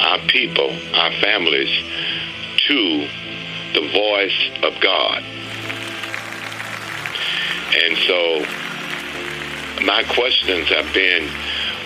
our 0.00 0.18
people, 0.28 0.70
our 0.94 1.10
families 1.20 1.70
to 2.68 3.08
the 3.74 3.88
voice 3.92 4.50
of 4.62 4.80
God. 4.80 5.22
And 7.74 7.96
so 8.06 8.44
my 9.84 10.04
questions 10.14 10.68
have 10.68 10.92
been, 10.92 11.28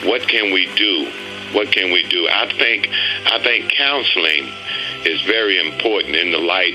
what 0.05 0.27
can 0.29 0.53
we 0.53 0.67
do? 0.75 1.11
What 1.53 1.71
can 1.71 1.93
we 1.93 2.03
do? 2.03 2.29
I 2.29 2.53
think 2.59 2.89
I 3.27 3.39
think 3.43 3.71
counseling 3.71 4.53
is 5.05 5.23
very 5.23 5.59
important 5.61 6.17
in 6.17 6.33
the 6.33 6.39
light 6.39 6.75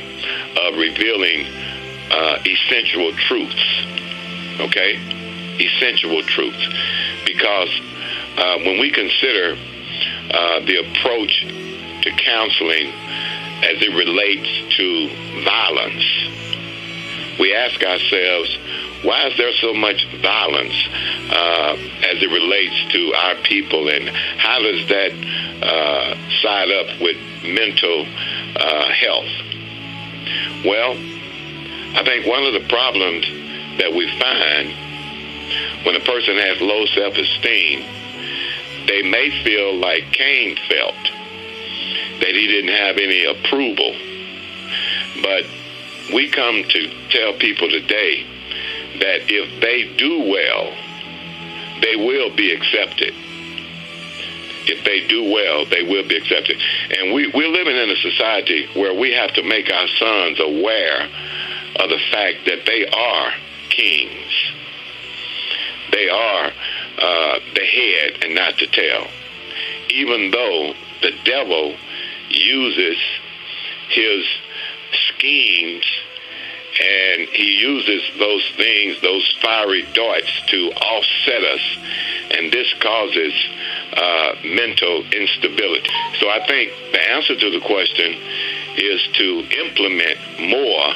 of 0.58 0.78
revealing 0.78 1.46
uh, 2.10 2.40
essential 2.46 3.12
truths. 3.14 3.86
Okay, 4.62 4.96
essential 5.60 6.22
truths, 6.24 6.68
because 7.26 7.70
uh, 8.38 8.58
when 8.60 8.80
we 8.80 8.92
consider 8.92 9.58
uh, 10.34 10.60
the 10.62 10.78
approach 10.78 11.46
to 12.04 12.12
counseling 12.12 12.94
as 13.64 13.82
it 13.82 13.94
relates 13.96 14.76
to 14.78 15.10
violence, 15.44 16.04
we 17.40 17.54
ask 17.54 17.82
ourselves, 17.84 18.58
why 19.04 19.28
is 19.28 19.38
there 19.38 19.54
so 19.54 19.74
much 19.74 20.08
violence 20.22 20.76
uh, 21.32 21.76
as 22.12 22.22
it 22.22 22.30
relates 22.30 22.92
to 22.94 23.14
our 23.14 23.36
people, 23.44 23.90
and 23.90 24.10
how 24.10 24.60
does 24.60 24.88
that 24.90 25.12
uh, 25.64 26.16
side 26.42 26.72
up 26.72 27.02
with 27.02 27.18
mental 27.44 28.06
uh, 28.56 28.90
health? 28.92 29.32
Well, 30.66 30.92
I 31.94 32.04
think 32.06 32.28
one 32.28 32.44
of 32.44 32.54
the 32.54 32.68
problems 32.70 33.26
that 33.78 33.92
we 33.94 34.08
find 34.20 34.70
when 35.86 35.96
a 35.96 36.00
person 36.00 36.38
has 36.38 36.62
low 36.62 36.86
self 36.86 37.16
esteem, 37.16 37.84
they 38.88 39.02
may 39.02 39.30
feel 39.44 39.76
like 39.76 40.12
Cain 40.12 40.58
felt 40.70 41.21
that 42.20 42.34
he 42.34 42.48
didn't 42.48 42.76
have 42.76 42.98
any 42.98 43.26
approval. 43.26 43.96
But 45.22 45.46
we 46.14 46.30
come 46.30 46.64
to 46.64 46.90
tell 47.10 47.34
people 47.34 47.70
today 47.70 48.26
that 49.00 49.30
if 49.30 49.62
they 49.62 49.96
do 49.98 50.30
well, 50.30 50.76
they 51.82 51.96
will 51.96 52.36
be 52.36 52.52
accepted. 52.52 53.14
If 54.68 54.84
they 54.86 55.08
do 55.08 55.32
well, 55.32 55.66
they 55.66 55.84
will 55.84 56.08
be 56.08 56.16
accepted. 56.16 56.58
And 56.98 57.14
we, 57.14 57.28
we're 57.34 57.50
living 57.50 57.76
in 57.76 57.90
a 57.90 57.96
society 57.96 58.68
where 58.76 58.94
we 58.94 59.12
have 59.14 59.34
to 59.34 59.44
make 59.44 59.72
our 59.72 59.88
sons 59.88 60.40
aware 60.40 61.10
of 61.80 61.90
the 61.90 62.00
fact 62.12 62.46
that 62.46 62.66
they 62.66 62.86
are 62.88 63.34
kings. 63.70 64.52
They 65.92 66.10
are 66.10 66.52
uh, 67.00 67.40
the 67.56 67.66
head 67.66 68.24
and 68.24 68.36
not 68.36 68.58
the 68.60 68.68
tail. 68.68 69.08
Even 69.90 70.32
though 70.32 70.74
the 71.02 71.12
devil 71.26 71.76
uses 72.40 72.98
his 73.90 74.26
schemes 75.10 75.86
and 76.82 77.28
he 77.30 77.60
uses 77.60 78.02
those 78.18 78.50
things, 78.56 79.02
those 79.02 79.30
fiery 79.42 79.86
darts, 79.94 80.42
to 80.48 80.72
offset 80.72 81.44
us, 81.44 81.78
and 82.32 82.52
this 82.52 82.74
causes 82.80 83.34
uh, 83.94 84.36
mental 84.46 85.04
instability. 85.12 85.90
So 86.20 86.30
I 86.30 86.46
think 86.48 86.72
the 86.92 87.02
answer 87.12 87.36
to 87.36 87.50
the 87.52 87.60
question 87.60 88.16
is 88.78 89.02
to 89.14 89.46
implement 89.66 90.18
more 90.40 90.94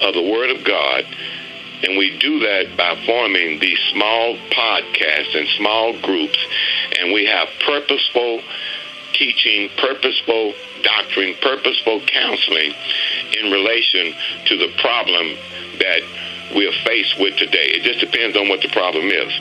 of 0.00 0.14
the 0.14 0.22
Word 0.22 0.50
of 0.50 0.64
God. 0.64 1.04
And 1.82 1.96
we 1.96 2.18
do 2.18 2.40
that 2.40 2.76
by 2.76 2.94
forming 3.06 3.58
these 3.58 3.78
small 3.92 4.36
podcasts 4.50 5.34
and 5.34 5.48
small 5.56 5.98
groups. 6.00 6.38
And 6.98 7.12
we 7.12 7.26
have 7.26 7.48
purposeful 7.64 8.42
teaching, 9.12 9.70
purposeful 9.76 10.54
doctrine, 10.82 11.34
purposeful 11.40 12.00
counseling 12.06 12.72
in 13.38 13.50
relation 13.50 14.14
to 14.46 14.56
the 14.56 14.72
problem 14.78 15.36
that 15.78 16.02
we 16.54 16.66
are 16.66 16.84
faced 16.84 17.18
with 17.18 17.36
today. 17.36 17.76
It 17.76 17.82
just 17.82 18.00
depends 18.00 18.36
on 18.36 18.48
what 18.48 18.60
the 18.60 18.68
problem 18.68 19.06
is. 19.06 19.32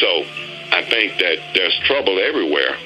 So 0.00 0.24
I 0.70 0.82
think 0.88 1.18
that 1.18 1.54
there's 1.54 1.78
trouble 1.80 2.18
everywhere. 2.18 2.76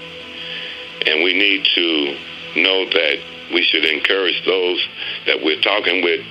And 1.07 1.23
we 1.23 1.33
need 1.33 1.67
to 1.75 2.17
know 2.57 2.87
that 2.87 3.19
we 3.53 3.63
should 3.63 3.85
encourage 3.85 4.45
those 4.47 4.87
that 5.27 5.43
we're 5.43 5.61
talking 5.61 6.03
with 6.03 6.25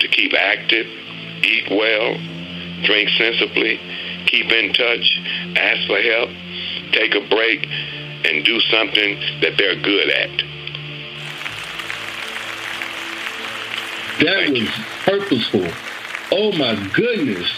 to 0.00 0.08
keep 0.08 0.34
active, 0.34 0.86
eat 1.42 1.68
well, 1.70 2.14
drink 2.82 3.08
sensibly, 3.16 3.80
keep 4.26 4.50
in 4.52 4.72
touch, 4.72 5.20
ask 5.56 5.86
for 5.86 6.00
help, 6.00 6.30
take 6.92 7.14
a 7.14 7.26
break, 7.28 7.66
and 8.24 8.44
do 8.44 8.60
something 8.70 9.18
that 9.40 9.56
they're 9.56 9.80
good 9.80 10.10
at. 10.10 10.30
That 14.20 14.36
Thank 14.44 14.50
was 14.50 14.62
you. 14.62 14.84
purposeful. 15.04 15.68
Oh 16.32 16.52
my 16.52 16.74
goodness. 16.94 17.50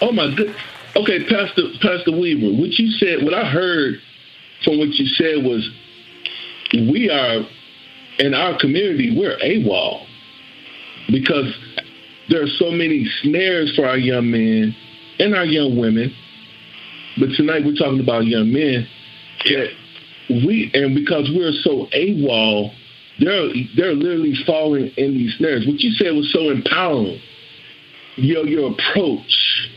Oh 0.00 0.12
my 0.12 0.34
good. 0.34 0.54
Okay, 0.96 1.24
Pastor 1.28 1.62
Pastor 1.80 2.12
Weaver, 2.12 2.60
what 2.60 2.70
you 2.72 2.90
said, 2.98 3.22
what 3.22 3.34
I 3.34 3.48
heard 3.48 4.00
from 4.64 4.78
what 4.78 4.88
you 4.88 5.06
said 5.06 5.44
was, 5.44 5.68
we 6.72 7.08
are 7.10 7.46
in 8.18 8.34
our 8.34 8.58
community, 8.58 9.16
we're 9.16 9.36
AWOL 9.38 10.04
because 11.10 11.54
there 12.28 12.42
are 12.42 12.48
so 12.58 12.70
many 12.70 13.08
snares 13.22 13.74
for 13.76 13.86
our 13.86 13.96
young 13.96 14.30
men 14.30 14.74
and 15.18 15.34
our 15.34 15.44
young 15.44 15.78
women. 15.78 16.12
But 17.18 17.30
tonight 17.36 17.64
we're 17.64 17.76
talking 17.76 18.00
about 18.00 18.26
young 18.26 18.52
men 18.52 18.86
that 19.48 19.70
we 20.44 20.70
and 20.74 20.94
because 20.94 21.30
we're 21.34 21.52
so 21.52 21.86
AWOL, 21.92 22.72
they're 23.20 23.48
they're 23.76 23.94
literally 23.94 24.34
falling 24.46 24.92
in 24.96 25.14
these 25.14 25.34
snares. 25.38 25.66
What 25.66 25.80
you 25.80 25.92
said 25.92 26.14
was 26.14 26.30
so 26.32 26.50
empowering. 26.50 27.20
Your 28.16 28.46
your 28.46 28.72
approach. 28.72 29.70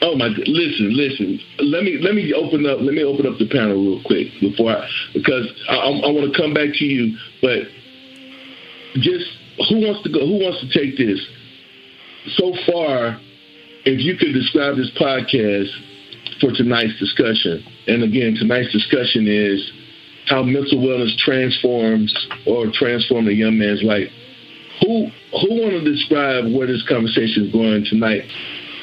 Oh 0.00 0.16
my! 0.16 0.26
Listen, 0.26 0.96
listen. 0.96 1.40
Let 1.58 1.84
me 1.84 1.98
let 2.00 2.14
me 2.14 2.32
open 2.32 2.66
up. 2.66 2.78
Let 2.80 2.94
me 2.94 3.02
open 3.04 3.26
up 3.26 3.38
the 3.38 3.48
panel 3.48 3.76
real 3.76 4.02
quick 4.04 4.28
before 4.40 4.70
I 4.72 4.88
because 5.12 5.48
I, 5.68 5.76
I, 5.76 5.88
I 5.88 6.10
want 6.12 6.32
to 6.32 6.40
come 6.40 6.54
back 6.54 6.70
to 6.74 6.84
you. 6.84 7.16
But 7.40 7.68
just 9.00 9.26
who 9.68 9.80
wants 9.80 10.02
to 10.04 10.12
go? 10.12 10.20
Who 10.20 10.42
wants 10.42 10.60
to 10.60 10.68
take 10.72 10.96
this? 10.96 11.20
So 12.36 12.52
far, 12.66 13.20
if 13.84 14.00
you 14.00 14.16
could 14.16 14.32
describe 14.32 14.76
this 14.76 14.90
podcast 14.98 15.68
for 16.40 16.52
tonight's 16.52 16.98
discussion, 16.98 17.64
and 17.86 18.02
again, 18.02 18.34
tonight's 18.34 18.72
discussion 18.72 19.26
is 19.28 19.72
how 20.26 20.42
mental 20.42 20.78
wellness 20.78 21.16
transforms 21.18 22.12
or 22.46 22.66
transform 22.72 23.28
a 23.28 23.32
young 23.32 23.58
man's 23.58 23.82
life. 23.82 24.08
Who 24.80 25.10
who 25.32 25.48
want 25.60 25.72
to 25.72 25.84
describe 25.84 26.52
where 26.52 26.66
this 26.66 26.86
conversation 26.88 27.46
is 27.46 27.52
going 27.52 27.84
tonight? 27.84 28.24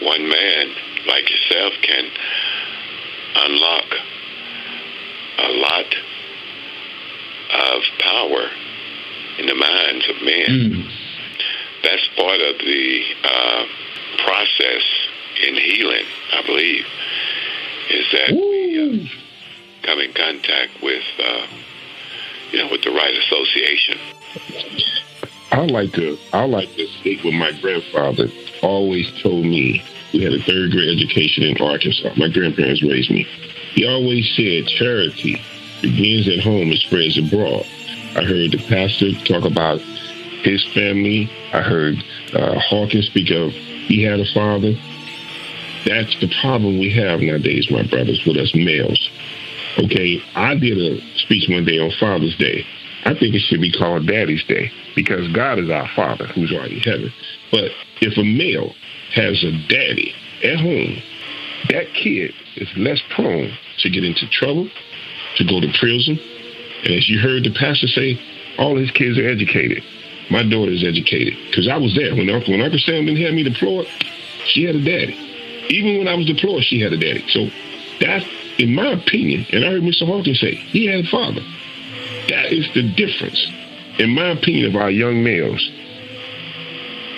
One 0.02 0.30
man 0.30 0.66
like 1.08 1.30
yourself 1.30 1.74
can 1.82 2.06
unlock 3.36 3.86
a 5.40 5.50
lot 5.50 5.96
of 7.54 7.82
power 8.00 8.50
in 9.40 9.46
the 9.48 9.56
minds 9.56 10.10
of 10.10 10.16
men. 10.24 10.48
Mm. 10.48 10.92
That's 11.84 12.08
part 12.16 12.40
of 12.40 12.60
the 12.60 13.04
uh, 13.24 13.66
process 14.24 14.84
in 15.48 15.56
healing, 15.56 16.06
I 16.34 16.46
believe, 16.46 16.86
is 17.90 18.06
that 18.12 18.30
come 19.84 20.00
in 20.00 20.14
contact 20.14 20.82
with, 20.82 21.04
uh, 21.20 21.48
you 22.52 22.60
know, 22.60 22.72
with 22.72 22.82
the 22.84 22.92
right 22.92 23.14
association. 23.16 23.98
I 25.52 25.66
like 25.66 25.92
to 25.94 26.18
I 26.34 26.46
like 26.46 26.74
to 26.76 26.88
stick 26.88 27.24
with 27.24 27.34
my 27.34 27.52
grandfather. 27.52 28.28
Always 28.64 29.12
told 29.22 29.46
me 29.46 29.84
we 30.14 30.24
had 30.24 30.34
a 30.34 30.42
third 30.42 30.72
grade 30.72 30.98
education 30.98 31.44
in 31.44 31.62
Arkansas. 31.62 32.14
My 32.18 32.30
grandparents 32.30 32.84
raised 32.84 33.12
me. 33.12 33.24
He 33.74 33.88
always 33.88 34.30
said 34.36 34.68
charity 34.68 35.42
begins 35.82 36.28
at 36.28 36.40
home 36.40 36.70
and 36.70 36.80
spreads 36.80 37.18
abroad. 37.18 37.66
I 38.16 38.24
heard 38.24 38.52
the 38.52 38.64
pastor 38.68 39.12
talk 39.26 39.46
about 39.46 39.80
his 39.80 40.66
family. 40.74 41.30
I 41.54 41.62
heard 41.62 42.04
uh, 42.34 42.60
Hawkins 42.60 43.08
speak 43.08 43.32
of 43.32 43.52
he 43.52 44.04
had 44.04 44.20
a 44.20 44.26
father. 44.34 44.76
That's 45.86 46.20
the 46.20 46.32
problem 46.42 46.80
we 46.80 46.92
have 46.94 47.22
nowadays, 47.22 47.70
my 47.72 47.84
brothers, 47.84 48.24
with 48.26 48.38
us 48.38 48.54
males. 48.54 49.10
Okay, 49.80 50.22
I 50.36 50.56
did 50.56 50.78
a 50.78 51.02
speech 51.18 51.50
one 51.50 51.66
day 51.66 51.80
on 51.80 51.92
Father's 52.00 52.36
Day. 52.38 52.66
I 53.06 53.14
think 53.16 53.34
it 53.34 53.40
should 53.40 53.62
be 53.62 53.72
called 53.72 54.06
Daddy's 54.06 54.44
Day 54.44 54.72
because 54.96 55.28
God 55.34 55.58
is 55.60 55.70
our 55.70 55.88
Father 55.96 56.28
who's 56.28 56.52
already 56.52 56.76
in 56.76 56.82
heaven. 56.82 57.14
But 57.52 57.72
if 58.02 58.18
a 58.18 58.24
male 58.24 58.76
has 59.14 59.44
a 59.44 59.52
daddy 59.68 60.14
at 60.44 60.60
home, 60.60 61.02
that 61.70 61.94
kid 61.94 62.34
is 62.58 62.70
less 62.78 63.02
prone 63.10 63.52
to 63.80 63.90
get 63.90 64.04
into 64.04 64.28
trouble, 64.30 64.70
to 65.38 65.44
go 65.46 65.60
to 65.60 65.72
prison. 65.80 66.20
And 66.84 66.94
as 66.94 67.10
you 67.10 67.20
heard 67.20 67.44
the 67.44 67.54
pastor 67.54 67.88
say, 67.88 68.20
all 68.58 68.76
his 68.76 68.92
kids 68.92 69.18
are 69.18 69.28
educated. 69.28 69.84
My 70.30 70.44
daughter 70.44 70.72
is 70.72 70.84
educated 70.84 71.38
because 71.48 71.68
I 71.68 71.78
was 71.78 71.96
there 71.96 72.16
when 72.16 72.30
Uncle 72.30 72.54
when 72.54 72.62
Uncle 72.62 72.80
Sam 72.80 73.06
didn't 73.06 73.22
have 73.24 73.34
me 73.34 73.44
deployed. 73.44 73.88
She 74.46 74.64
had 74.64 74.76
a 74.76 74.84
daddy. 74.84 75.31
Even 75.72 75.98
when 75.98 76.08
I 76.08 76.16
was 76.16 76.26
deployed, 76.26 76.64
she 76.64 76.82
had 76.82 76.94
a 76.94 76.98
daddy. 76.98 77.26
So 77.30 77.50
that's 78.00 78.26
in 78.58 78.76
my 78.76 78.92
opinion, 78.92 79.46
and 79.52 79.66
I 79.66 79.72
heard 79.72 79.82
Mr. 79.82 80.06
Hawkins 80.06 80.40
say 80.40 80.56
he 80.56 80.86
had 80.86 81.06
a 81.06 81.08
father. 81.08 81.42
That 82.30 82.52
is 82.52 82.72
the 82.74 82.84
difference, 82.84 83.50
in 83.98 84.12
my 84.12 84.30
opinion, 84.30 84.68
of 84.68 84.76
our 84.76 84.92
young 84.92 85.24
males. 85.24 85.72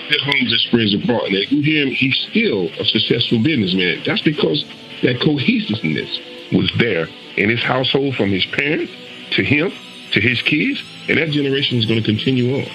That 0.09 0.21
homes 0.21 0.51
that 0.51 0.59
spreads 0.59 0.93
abroad. 0.93 1.27
And 1.27 1.51
you 1.51 1.61
hear 1.61 1.85
him, 1.85 1.93
he's 1.93 2.15
still 2.29 2.69
a 2.79 2.85
successful 2.85 3.39
businessman. 3.39 4.03
That's 4.05 4.21
because 4.21 4.63
that 5.01 5.19
cohesiveness 5.21 6.19
was 6.51 6.71
there 6.77 7.07
in 7.35 7.49
his 7.49 7.63
household 7.63 8.15
from 8.15 8.29
his 8.29 8.45
parents 8.45 8.91
to 9.31 9.43
him 9.43 9.71
to 10.11 10.21
his 10.21 10.41
kids, 10.41 10.83
and 11.09 11.17
that 11.17 11.31
generation 11.31 11.77
is 11.77 11.85
going 11.85 12.01
to 12.01 12.05
continue 12.05 12.55
on. 12.55 12.69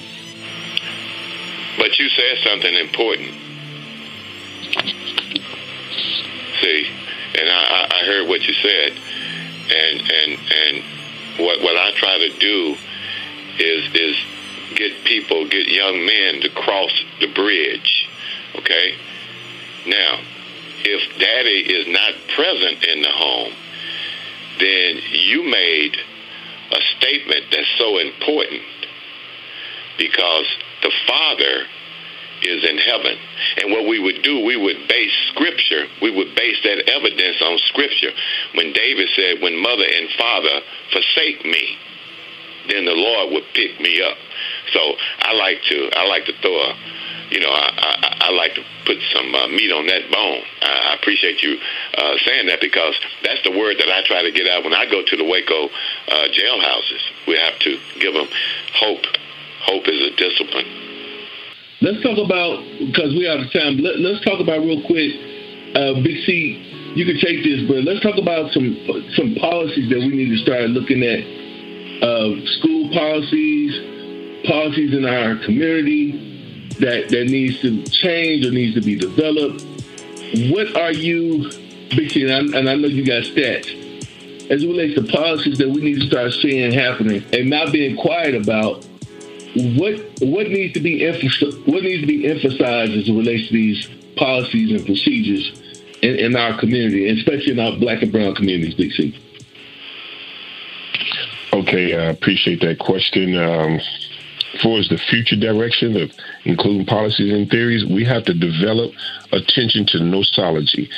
But 1.79 1.99
you 1.99 2.09
said 2.09 2.39
something 2.43 2.75
important. 2.75 3.48
See, 6.69 6.87
and 7.39 7.49
I, 7.49 7.89
I 7.91 8.05
heard 8.05 8.29
what 8.29 8.47
you 8.47 8.53
said, 8.53 8.93
and 8.93 10.01
and 10.01 10.39
and 10.53 10.85
what 11.39 11.63
what 11.63 11.77
I 11.79 11.93
try 11.97 12.19
to 12.19 12.39
do 12.39 12.77
is 13.59 13.95
is 13.95 14.17
get 14.75 15.03
people, 15.05 15.49
get 15.49 15.67
young 15.67 16.05
men 16.05 16.43
to 16.43 16.51
cross 16.51 16.91
the 17.21 17.33
bridge. 17.33 18.11
Okay. 18.57 18.97
Now, 19.87 20.21
if 20.85 21.19
daddy 21.19 21.73
is 21.73 21.89
not 21.89 22.13
present 22.37 22.85
in 22.85 23.01
the 23.01 23.13
home, 23.13 23.53
then 24.61 24.99
you 25.11 25.45
made 25.45 25.97
a 26.71 26.81
statement 26.99 27.47
that's 27.51 27.79
so 27.79 27.97
important 27.97 28.61
because 29.97 30.45
the 30.83 30.93
father 31.07 31.65
is 32.43 32.65
in 32.65 32.79
heaven. 32.79 33.19
And 33.59 33.73
what 33.73 33.89
we 33.89 33.99
would 33.99 34.23
do, 34.23 34.41
we 34.45 34.57
would 34.57 34.89
base 34.89 35.13
scripture, 35.33 35.87
we 36.03 36.11
would 36.11 36.35
base 36.35 36.59
that 36.65 36.89
evidence 36.89 37.41
on 37.43 37.59
scripture. 37.67 38.13
When 38.55 38.73
David 38.73 39.09
said, 39.15 39.43
When 39.43 39.61
mother 39.61 39.85
and 39.85 40.09
father 40.19 40.61
forsake 40.93 41.45
me, 41.45 41.79
then 42.69 42.85
the 42.85 42.95
Lord 42.95 43.33
would 43.33 43.45
pick 43.55 43.81
me 43.81 44.03
up. 44.03 44.17
So 44.73 44.81
I 45.21 45.33
like 45.35 45.63
to 45.69 45.91
I 45.97 46.07
like 46.07 46.27
to 46.27 46.33
throw 46.41 46.55
a 46.55 46.75
you 47.31 47.41
know, 47.41 47.51
I, 47.51 47.69
I, 47.77 48.17
I 48.21 48.31
like 48.33 48.55
to 48.55 48.65
put 48.87 48.97
some 49.13 49.35
uh, 49.35 49.49
meat 49.49 49.71
on 49.71 49.87
that 49.87 50.11
bone. 50.11 50.43
I, 50.63 50.93
I 50.93 50.95
appreciate 50.95 51.43
you 51.43 51.59
uh, 51.93 52.17
saying 52.25 52.47
that 52.47 52.61
because 52.61 52.95
that's 53.23 53.43
the 53.45 53.51
word 53.51 53.77
that 53.79 53.89
I 53.89 54.03
try 54.07 54.23
to 54.23 54.33
get 54.33 54.49
out 54.49 54.65
when 54.65 54.73
I 54.73 54.89
go 54.89 55.05
to 55.05 55.17
the 55.17 55.25
Waco 55.25 55.69
uh, 55.69 56.29
jailhouses. 56.33 57.05
We 57.27 57.37
have 57.37 57.59
to 57.61 57.79
give 58.01 58.15
them 58.15 58.29
hope. 58.73 59.05
Hope 59.61 59.89
is 59.89 60.01
a 60.01 60.17
discipline 60.17 60.88
Let's 61.81 62.03
talk 62.03 62.19
about 62.19 62.59
because 62.81 63.15
we 63.15 63.29
out 63.29 63.39
of 63.39 63.53
time. 63.53 63.79
Let, 63.79 64.03
us 64.03 64.21
talk 64.25 64.41
about 64.41 64.59
real 64.67 64.83
quick, 64.83 65.15
uh, 65.77 65.95
Big 66.03 66.27
C. 66.27 66.93
You 66.97 67.07
can 67.07 67.21
take 67.21 67.45
this, 67.45 67.69
but 67.69 67.85
let's 67.85 68.01
talk 68.01 68.19
about 68.19 68.51
some 68.51 68.75
some 69.15 69.37
policies 69.37 69.89
that 69.91 69.99
we 69.99 70.09
need 70.09 70.31
to 70.31 70.39
start 70.39 70.71
looking 70.71 71.05
at. 71.05 71.23
Uh, 72.03 72.35
school 72.59 72.91
policies, 72.91 74.43
policies 74.49 74.93
in 74.93 75.05
our 75.05 75.37
community 75.45 76.67
that 76.81 77.11
that 77.11 77.27
needs 77.31 77.61
to 77.61 77.85
change 77.85 78.45
or 78.45 78.51
needs 78.51 78.75
to 78.75 78.81
be 78.81 78.97
developed. 78.97 79.63
What 80.51 80.75
are 80.77 80.93
you, 80.93 81.49
Big 81.95 82.11
C? 82.11 82.29
And 82.29 82.33
I, 82.33 82.59
and 82.59 82.69
I 82.69 82.75
know 82.75 82.89
you 82.89 83.07
got 83.07 83.23
stats 83.23 83.71
as 84.51 84.65
it 84.65 84.67
relates 84.67 84.95
to 84.97 85.07
policies 85.07 85.59
that 85.59 85.69
we 85.69 85.81
need 85.81 86.01
to 86.01 86.07
start 86.09 86.33
seeing 86.33 86.73
happening 86.73 87.23
and 87.33 87.49
not 87.49 87.71
being 87.71 87.97
quiet 87.97 88.35
about 88.35 88.85
what 89.55 89.95
what 90.21 90.49
needs 90.49 90.75
to 90.75 90.81
be 90.81 91.07
what 91.07 91.83
needs 91.83 92.01
to 92.03 92.07
be 92.07 92.27
emphasized 92.29 92.93
as 92.93 93.09
it 93.09 93.13
relates 93.13 93.49
to 93.49 93.55
these 93.55 93.89
policies 94.17 94.73
and 94.73 94.85
procedures 94.85 95.53
in, 96.03 96.17
in 96.17 96.37
our 96.37 96.59
community, 96.59 97.09
especially 97.09 97.53
in 97.53 97.61
our 97.61 97.77
black 97.79 98.03
and 98.03 98.13
brown 98.13 98.35
communities, 98.35 98.75
Big 98.75 98.93
C? 98.93 99.19
Okay, 101.53 101.97
I 101.97 102.11
appreciate 102.11 102.61
that 102.61 102.79
question. 102.79 103.37
Um, 103.37 103.81
for 104.63 104.79
as 104.79 104.89
the 104.89 104.99
future 104.99 105.37
direction 105.37 105.97
of 105.97 106.11
including 106.45 106.87
policies 106.87 107.33
and 107.33 107.51
theories, 107.51 107.85
we 107.85 108.05
have 108.05 108.25
to 108.25 108.35
develop 108.35 108.93
attention 109.33 109.87
to 109.87 109.99
nosology. 109.99 110.89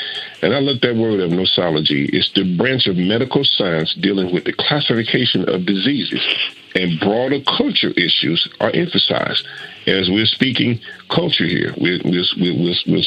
And 0.40 0.54
I 0.54 0.60
looked 0.60 0.82
that 0.82 0.96
word 0.96 1.20
up, 1.20 1.30
nosology. 1.30 2.08
It's 2.12 2.30
the 2.32 2.56
branch 2.56 2.86
of 2.86 2.96
medical 2.96 3.44
science 3.44 3.94
dealing 3.94 4.32
with 4.32 4.44
the 4.44 4.52
classification 4.52 5.48
of 5.48 5.66
diseases 5.66 6.22
and 6.74 7.00
broader 7.00 7.40
culture 7.40 7.90
issues 7.90 8.48
are 8.60 8.70
emphasized. 8.72 9.46
As 9.86 10.08
we're 10.10 10.26
speaking 10.26 10.80
culture 11.08 11.46
here, 11.46 11.74
we're, 11.76 12.00
we're, 12.04 12.24
we're, 12.38 12.74
we're, 12.86 13.02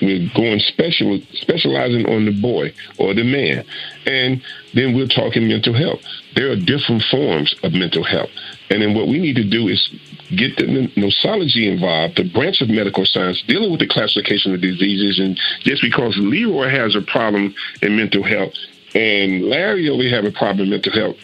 we're 0.00 0.30
going 0.34 0.60
special, 0.60 1.20
specializing 1.32 2.06
on 2.06 2.24
the 2.24 2.40
boy 2.40 2.72
or 2.98 3.14
the 3.14 3.24
man. 3.24 3.64
And 4.06 4.42
then 4.72 4.94
we're 4.94 5.08
talking 5.08 5.48
mental 5.48 5.74
health. 5.74 6.00
There 6.34 6.50
are 6.50 6.56
different 6.56 7.02
forms 7.10 7.54
of 7.62 7.72
mental 7.72 8.04
health. 8.04 8.30
And 8.70 8.82
then 8.82 8.94
what 8.94 9.08
we 9.08 9.18
need 9.18 9.36
to 9.36 9.44
do 9.44 9.68
is 9.68 9.88
get 10.34 10.56
the 10.56 10.64
nosology 10.96 11.70
involved, 11.70 12.16
the 12.16 12.28
branch 12.28 12.60
of 12.60 12.68
medical 12.68 13.04
science 13.04 13.42
dealing 13.46 13.70
with 13.70 13.80
the 13.80 13.86
classification 13.86 14.54
of 14.54 14.60
diseases. 14.60 15.18
And 15.18 15.38
just 15.60 15.82
because 15.82 16.16
Leroy 16.16 16.68
has 16.68 16.94
a 16.94 17.02
problem 17.02 17.54
in 17.82 17.96
mental 17.96 18.22
health 18.22 18.54
and 18.94 19.44
Larry 19.44 19.88
only 19.88 20.10
have 20.10 20.24
a 20.24 20.30
problem 20.30 20.64
in 20.64 20.70
mental 20.70 20.92
health, 20.92 21.16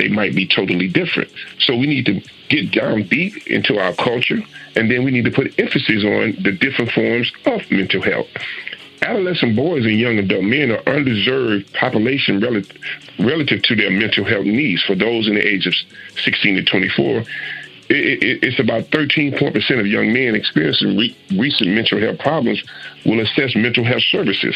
they 0.00 0.08
might 0.08 0.34
be 0.34 0.46
totally 0.46 0.88
different. 0.88 1.30
So 1.58 1.76
we 1.76 1.86
need 1.86 2.06
to 2.06 2.22
get 2.48 2.72
down 2.72 3.02
deep 3.02 3.46
into 3.46 3.78
our 3.78 3.92
culture, 3.92 4.40
and 4.74 4.90
then 4.90 5.04
we 5.04 5.10
need 5.10 5.26
to 5.26 5.30
put 5.30 5.58
emphasis 5.58 6.02
on 6.04 6.42
the 6.42 6.52
different 6.52 6.90
forms 6.92 7.30
of 7.44 7.70
mental 7.70 8.00
health. 8.00 8.26
Adolescent 9.02 9.56
boys 9.56 9.84
and 9.84 9.98
young 9.98 10.18
adult 10.18 10.44
men 10.44 10.70
are 10.70 10.82
undeserved 10.86 11.72
population 11.74 12.40
relative, 12.40 12.76
relative 13.18 13.62
to 13.62 13.76
their 13.76 13.90
mental 13.90 14.24
health 14.24 14.46
needs. 14.46 14.82
For 14.84 14.94
those 14.94 15.28
in 15.28 15.34
the 15.34 15.46
age 15.46 15.66
of 15.66 15.74
16 16.22 16.56
to 16.56 16.64
24, 16.64 17.24
it's 17.92 18.58
about 18.58 18.86
13 18.92 19.36
percent 19.36 19.80
of 19.80 19.86
young 19.86 20.12
men 20.12 20.34
experiencing 20.34 20.96
re- 20.96 21.16
recent 21.32 21.70
mental 21.70 22.00
health 22.00 22.20
problems 22.20 22.62
will 23.04 23.20
assess 23.20 23.56
mental 23.56 23.84
health 23.84 24.04
services. 24.10 24.54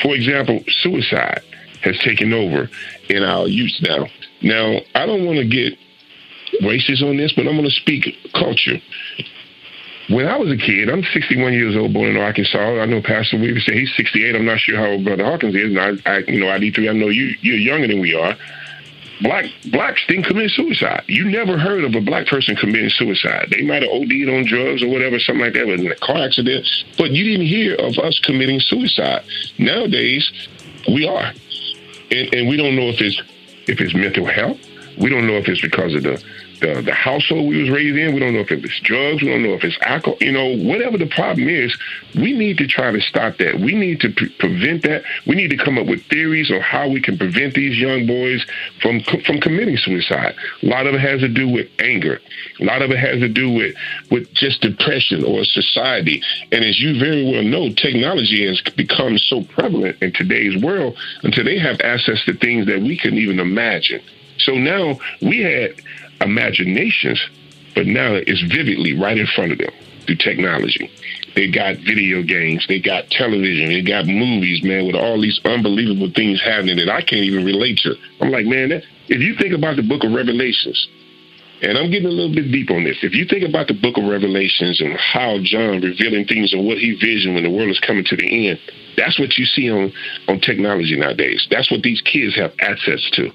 For 0.00 0.14
example, 0.14 0.62
suicide 0.68 1.42
has 1.82 1.98
taken 1.98 2.32
over 2.32 2.68
in 3.08 3.22
our 3.22 3.46
youth 3.46 3.72
now. 3.82 4.06
Now, 4.42 4.80
I 4.94 5.06
don't 5.06 5.24
want 5.24 5.38
to 5.38 5.46
get 5.46 5.78
racist 6.62 7.02
on 7.02 7.16
this, 7.16 7.32
but 7.32 7.46
I'm 7.46 7.56
going 7.56 7.64
to 7.64 7.70
speak 7.70 8.16
culture. 8.34 8.80
When 10.08 10.26
I 10.26 10.38
was 10.38 10.50
a 10.50 10.56
kid, 10.56 10.88
I'm 10.88 11.02
61 11.02 11.52
years 11.52 11.76
old, 11.76 11.92
born 11.92 12.08
in 12.08 12.16
Arkansas. 12.16 12.80
I 12.80 12.86
know 12.86 13.02
Pastor 13.02 13.38
Weaver 13.38 13.60
said 13.60 13.74
he's 13.74 13.94
68. 13.94 14.34
I'm 14.34 14.46
not 14.46 14.58
sure 14.58 14.76
how 14.76 14.86
old 14.86 15.04
Brother 15.04 15.24
Hawkins 15.24 15.54
is. 15.54 15.76
And 15.76 15.78
I, 15.78 16.10
I 16.10 16.18
you 16.20 16.40
know, 16.40 16.46
ID3, 16.46 16.88
I 16.88 16.92
know 16.94 17.08
you, 17.08 17.36
you're 17.42 17.56
younger 17.56 17.88
than 17.88 18.00
we 18.00 18.14
are. 18.14 18.34
Black 19.20 19.46
blacks 19.70 20.00
didn't 20.06 20.24
commit 20.24 20.50
suicide. 20.52 21.02
You 21.08 21.28
never 21.28 21.58
heard 21.58 21.84
of 21.84 21.94
a 21.94 22.00
black 22.00 22.26
person 22.26 22.54
committing 22.54 22.88
suicide. 22.88 23.48
They 23.50 23.62
might 23.62 23.82
have 23.82 23.90
OD'd 23.90 24.28
on 24.28 24.46
drugs 24.46 24.82
or 24.82 24.88
whatever, 24.88 25.18
something 25.18 25.44
like 25.44 25.54
that, 25.54 25.66
was 25.66 25.80
in 25.80 25.90
a 25.90 25.96
car 25.96 26.18
accident. 26.18 26.66
But 26.96 27.10
you 27.10 27.24
didn't 27.24 27.46
hear 27.46 27.74
of 27.74 27.98
us 27.98 28.18
committing 28.20 28.60
suicide. 28.60 29.24
Nowadays, 29.58 30.30
we 30.86 31.06
are, 31.06 31.32
and, 32.10 32.34
and 32.34 32.48
we 32.48 32.56
don't 32.56 32.76
know 32.76 32.88
if 32.88 33.00
it's 33.00 33.20
if 33.66 33.80
it's 33.80 33.94
mental 33.94 34.26
health. 34.26 34.58
We 34.96 35.10
don't 35.10 35.26
know 35.26 35.34
if 35.34 35.48
it's 35.48 35.60
because 35.60 35.94
of 35.94 36.02
the, 36.02 36.22
the, 36.60 36.82
the 36.82 36.94
household 36.94 37.48
we 37.48 37.60
was 37.60 37.70
raised 37.70 37.96
in. 37.96 38.14
We 38.14 38.20
don't 38.20 38.34
know 38.34 38.40
if 38.40 38.50
it's 38.50 38.80
drugs. 38.80 39.22
We 39.22 39.28
don't 39.28 39.42
know 39.42 39.54
if 39.54 39.64
it's 39.64 39.78
alcohol. 39.82 40.18
You 40.20 40.32
know, 40.32 40.56
whatever 40.56 40.98
the 40.98 41.06
problem 41.06 41.48
is, 41.48 41.76
we 42.14 42.32
need 42.32 42.58
to 42.58 42.66
try 42.66 42.90
to 42.90 43.00
stop 43.00 43.38
that. 43.38 43.58
We 43.60 43.74
need 43.74 44.00
to 44.00 44.10
pre- 44.12 44.28
prevent 44.30 44.82
that. 44.82 45.04
We 45.26 45.34
need 45.34 45.50
to 45.50 45.56
come 45.56 45.78
up 45.78 45.86
with 45.86 46.04
theories 46.06 46.50
on 46.50 46.60
how 46.60 46.88
we 46.88 47.00
can 47.00 47.18
prevent 47.18 47.54
these 47.54 47.78
young 47.78 48.06
boys 48.06 48.44
from 48.80 49.00
from 49.02 49.40
committing 49.40 49.76
suicide. 49.76 50.34
A 50.62 50.66
lot 50.66 50.86
of 50.86 50.94
it 50.94 51.00
has 51.00 51.20
to 51.20 51.28
do 51.28 51.48
with 51.48 51.68
anger. 51.78 52.20
A 52.60 52.64
lot 52.64 52.82
of 52.82 52.90
it 52.90 52.98
has 52.98 53.20
to 53.20 53.28
do 53.28 53.50
with 53.50 53.74
with 54.10 54.32
just 54.34 54.60
depression 54.60 55.24
or 55.24 55.44
society. 55.44 56.22
And 56.52 56.64
as 56.64 56.80
you 56.80 56.98
very 56.98 57.24
well 57.30 57.42
know, 57.42 57.70
technology 57.70 58.46
has 58.46 58.60
become 58.74 59.18
so 59.18 59.42
prevalent 59.42 60.02
in 60.02 60.12
today's 60.12 60.60
world 60.62 60.96
until 61.22 61.44
they 61.44 61.58
have 61.58 61.80
access 61.80 62.24
to 62.24 62.34
things 62.34 62.66
that 62.66 62.80
we 62.80 62.98
couldn't 62.98 63.18
even 63.18 63.40
imagine. 63.40 64.02
So 64.38 64.54
now 64.54 64.98
we 65.20 65.40
had 65.40 65.80
imaginations, 66.20 67.20
but 67.74 67.86
now 67.86 68.14
it's 68.14 68.42
vividly 68.42 68.98
right 68.98 69.18
in 69.18 69.26
front 69.26 69.52
of 69.52 69.58
them 69.58 69.70
through 70.06 70.16
technology. 70.16 70.90
They 71.34 71.50
got 71.50 71.76
video 71.76 72.22
games, 72.22 72.66
they 72.66 72.80
got 72.80 73.10
television, 73.10 73.68
they 73.68 73.82
got 73.82 74.06
movies, 74.06 74.62
man, 74.64 74.86
with 74.86 74.96
all 74.96 75.20
these 75.20 75.40
unbelievable 75.44 76.10
things 76.10 76.40
happening 76.42 76.76
that 76.78 76.88
I 76.88 77.02
can't 77.02 77.22
even 77.22 77.44
relate 77.44 77.78
to. 77.78 77.94
I'm 78.20 78.30
like, 78.30 78.46
man, 78.46 78.70
that, 78.70 78.82
if 79.08 79.20
you 79.20 79.36
think 79.36 79.54
about 79.54 79.76
the 79.76 79.82
book 79.82 80.02
of 80.02 80.12
Revelations, 80.12 80.88
and 81.60 81.76
I'm 81.76 81.90
getting 81.90 82.06
a 82.06 82.10
little 82.12 82.34
bit 82.34 82.52
deep 82.52 82.70
on 82.70 82.84
this. 82.84 82.98
If 83.02 83.14
you 83.14 83.26
think 83.26 83.42
about 83.42 83.66
the 83.66 83.74
book 83.74 83.98
of 83.98 84.04
Revelations 84.04 84.80
and 84.80 84.94
how 84.94 85.38
John 85.42 85.80
revealing 85.80 86.24
things 86.24 86.52
and 86.52 86.64
what 86.64 86.78
he 86.78 86.94
visioned 86.94 87.34
when 87.34 87.42
the 87.42 87.50
world 87.50 87.70
is 87.70 87.80
coming 87.80 88.04
to 88.04 88.16
the 88.16 88.48
end, 88.48 88.60
that's 88.96 89.18
what 89.18 89.36
you 89.36 89.44
see 89.44 89.70
on, 89.70 89.92
on 90.28 90.40
technology 90.40 90.96
nowadays. 90.96 91.46
That's 91.50 91.70
what 91.70 91.82
these 91.82 92.00
kids 92.00 92.36
have 92.36 92.52
access 92.60 93.10
to. 93.14 93.32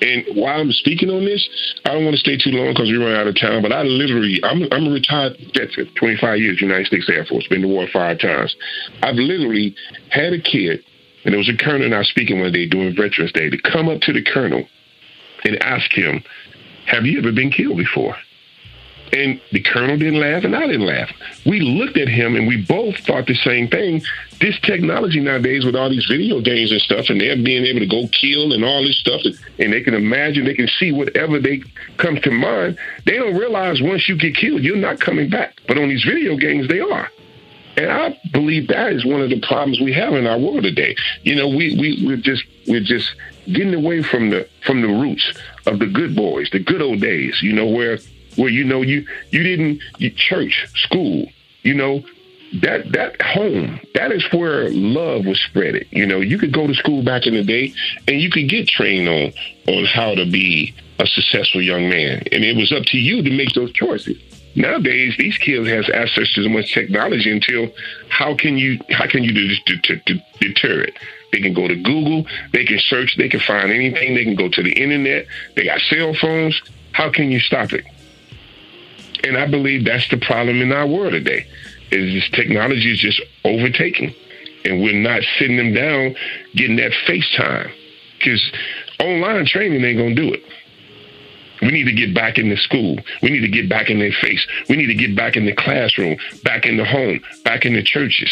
And 0.00 0.24
while 0.34 0.60
I'm 0.60 0.70
speaking 0.72 1.10
on 1.10 1.24
this, 1.24 1.48
I 1.84 1.92
don't 1.92 2.04
want 2.04 2.14
to 2.14 2.20
stay 2.20 2.36
too 2.36 2.50
long 2.50 2.72
because 2.72 2.88
we 2.88 2.96
run 2.96 3.16
out 3.16 3.26
of 3.26 3.34
time. 3.34 3.62
But 3.62 3.72
I 3.72 3.82
literally, 3.82 4.40
I'm, 4.44 4.62
I'm 4.70 4.86
a 4.86 4.90
retired 4.90 5.36
veteran, 5.54 5.90
25 5.98 6.38
years, 6.38 6.60
United 6.60 6.86
States 6.86 7.10
Air 7.10 7.24
Force, 7.24 7.48
been 7.48 7.62
to 7.62 7.68
war 7.68 7.86
five 7.92 8.20
times. 8.20 8.54
I've 9.02 9.16
literally 9.16 9.74
had 10.10 10.32
a 10.32 10.40
kid, 10.40 10.84
and 11.24 11.32
there 11.32 11.38
was 11.38 11.48
a 11.48 11.56
colonel 11.56 11.84
and 11.84 11.94
I 11.94 11.98
was 11.98 12.08
speaking 12.08 12.40
one 12.40 12.52
day 12.52 12.68
during 12.68 12.94
Veterans 12.94 13.32
Day 13.32 13.50
to 13.50 13.58
come 13.60 13.88
up 13.88 14.00
to 14.02 14.12
the 14.12 14.22
colonel 14.22 14.64
and 15.44 15.60
ask 15.62 15.92
him, 15.92 16.22
"Have 16.86 17.04
you 17.04 17.18
ever 17.18 17.32
been 17.32 17.50
killed 17.50 17.78
before?" 17.78 18.16
And 19.12 19.40
the 19.52 19.60
colonel 19.60 19.96
didn't 19.96 20.20
laugh, 20.20 20.44
and 20.44 20.54
I 20.54 20.66
didn't 20.66 20.86
laugh. 20.86 21.10
We 21.46 21.60
looked 21.60 21.96
at 21.96 22.08
him, 22.08 22.36
and 22.36 22.46
we 22.46 22.62
both 22.62 22.96
thought 22.98 23.26
the 23.26 23.34
same 23.34 23.68
thing. 23.68 24.02
This 24.40 24.58
technology 24.60 25.20
nowadays, 25.20 25.64
with 25.64 25.74
all 25.74 25.88
these 25.88 26.06
video 26.06 26.40
games 26.40 26.72
and 26.72 26.80
stuff, 26.80 27.06
and 27.08 27.20
they're 27.20 27.36
being 27.36 27.64
able 27.64 27.80
to 27.80 27.86
go 27.86 28.06
kill 28.08 28.52
and 28.52 28.64
all 28.64 28.82
this 28.82 28.98
stuff, 28.98 29.22
and 29.58 29.72
they 29.72 29.80
can 29.80 29.94
imagine, 29.94 30.44
they 30.44 30.54
can 30.54 30.68
see 30.68 30.92
whatever 30.92 31.38
they 31.38 31.62
comes 31.96 32.20
to 32.22 32.30
mind. 32.30 32.78
They 33.06 33.16
don't 33.16 33.36
realize 33.36 33.80
once 33.80 34.08
you 34.08 34.16
get 34.16 34.36
killed, 34.36 34.62
you're 34.62 34.76
not 34.76 35.00
coming 35.00 35.30
back. 35.30 35.60
But 35.66 35.78
on 35.78 35.88
these 35.88 36.04
video 36.04 36.36
games, 36.36 36.68
they 36.68 36.80
are. 36.80 37.10
And 37.78 37.92
I 37.92 38.18
believe 38.32 38.68
that 38.68 38.92
is 38.92 39.04
one 39.04 39.22
of 39.22 39.30
the 39.30 39.40
problems 39.40 39.80
we 39.80 39.92
have 39.92 40.12
in 40.14 40.26
our 40.26 40.38
world 40.38 40.64
today. 40.64 40.96
You 41.22 41.36
know, 41.36 41.46
we 41.48 41.76
we 41.78 42.04
we're 42.04 42.16
just 42.16 42.42
we're 42.66 42.80
just 42.82 43.14
getting 43.46 43.72
away 43.72 44.02
from 44.02 44.30
the 44.30 44.48
from 44.66 44.82
the 44.82 44.88
roots 44.88 45.32
of 45.64 45.78
the 45.78 45.86
good 45.86 46.16
boys, 46.16 46.50
the 46.50 46.58
good 46.58 46.82
old 46.82 47.00
days. 47.00 47.40
You 47.40 47.52
know, 47.52 47.66
where 47.66 47.98
where 48.38 48.50
you 48.50 48.64
know 48.64 48.82
you 48.82 49.06
you 49.30 49.42
didn't 49.42 49.80
you, 49.98 50.10
church, 50.10 50.66
school, 50.74 51.26
you 51.62 51.74
know, 51.74 52.02
that 52.62 52.92
that 52.92 53.20
home 53.20 53.80
that 53.94 54.12
is 54.12 54.24
where 54.32 54.70
love 54.70 55.26
was 55.26 55.40
spreaded. 55.52 55.86
You 55.90 56.06
know, 56.06 56.20
you 56.20 56.38
could 56.38 56.52
go 56.52 56.66
to 56.66 56.74
school 56.74 57.02
back 57.02 57.26
in 57.26 57.34
the 57.34 57.44
day 57.44 57.74
and 58.06 58.20
you 58.20 58.30
could 58.30 58.48
get 58.48 58.68
trained 58.68 59.08
on 59.08 59.32
on 59.66 59.84
how 59.84 60.14
to 60.14 60.24
be 60.24 60.74
a 61.00 61.06
successful 61.06 61.60
young 61.60 61.88
man, 61.88 62.22
and 62.32 62.44
it 62.44 62.56
was 62.56 62.72
up 62.72 62.84
to 62.86 62.98
you 62.98 63.22
to 63.22 63.30
make 63.30 63.52
those 63.52 63.72
choices. 63.72 64.16
Nowadays, 64.54 65.14
these 65.18 65.36
kids 65.38 65.68
has 65.68 65.88
access 65.90 66.32
to 66.34 66.42
so 66.42 66.48
much 66.48 66.72
technology 66.72 67.30
until 67.30 67.70
how 68.08 68.34
can 68.34 68.56
you 68.56 68.78
how 68.90 69.06
can 69.06 69.22
you 69.22 69.32
deter 69.32 70.80
it? 70.80 70.94
They 71.32 71.40
can 71.40 71.52
go 71.52 71.68
to 71.68 71.76
Google, 71.76 72.26
they 72.52 72.64
can 72.64 72.78
search, 72.78 73.16
they 73.16 73.28
can 73.28 73.40
find 73.40 73.70
anything, 73.70 74.14
they 74.14 74.24
can 74.24 74.34
go 74.34 74.48
to 74.48 74.62
the 74.62 74.72
internet, 74.72 75.26
they 75.54 75.64
got 75.64 75.80
cell 75.80 76.14
phones. 76.14 76.60
How 76.92 77.10
can 77.10 77.30
you 77.30 77.38
stop 77.38 77.72
it? 77.72 77.84
And 79.24 79.36
I 79.36 79.46
believe 79.46 79.84
that's 79.84 80.08
the 80.08 80.16
problem 80.16 80.62
in 80.62 80.72
our 80.72 80.86
world 80.86 81.12
today. 81.12 81.46
Is 81.90 82.12
this 82.14 82.30
technology 82.30 82.92
is 82.92 82.98
just 82.98 83.20
overtaking, 83.44 84.14
and 84.64 84.82
we're 84.82 84.92
not 84.92 85.22
sitting 85.38 85.56
them 85.56 85.72
down 85.72 86.14
getting 86.54 86.76
that 86.76 86.92
FaceTime 87.06 87.72
because 88.18 88.52
online 89.00 89.46
training 89.46 89.82
ain't 89.84 89.98
gonna 89.98 90.14
do 90.14 90.32
it. 90.32 90.42
We 91.62 91.70
need 91.70 91.84
to 91.84 91.92
get 91.92 92.14
back 92.14 92.38
in 92.38 92.50
the 92.50 92.56
school. 92.56 92.98
We 93.22 93.30
need 93.30 93.40
to 93.40 93.48
get 93.48 93.68
back 93.68 93.90
in 93.90 93.98
their 93.98 94.12
face. 94.12 94.46
We 94.68 94.76
need 94.76 94.86
to 94.86 94.94
get 94.94 95.16
back 95.16 95.36
in 95.36 95.46
the 95.46 95.54
classroom, 95.54 96.16
back 96.44 96.66
in 96.66 96.76
the 96.76 96.84
home, 96.84 97.20
back 97.44 97.64
in 97.64 97.72
the 97.72 97.82
churches. 97.82 98.30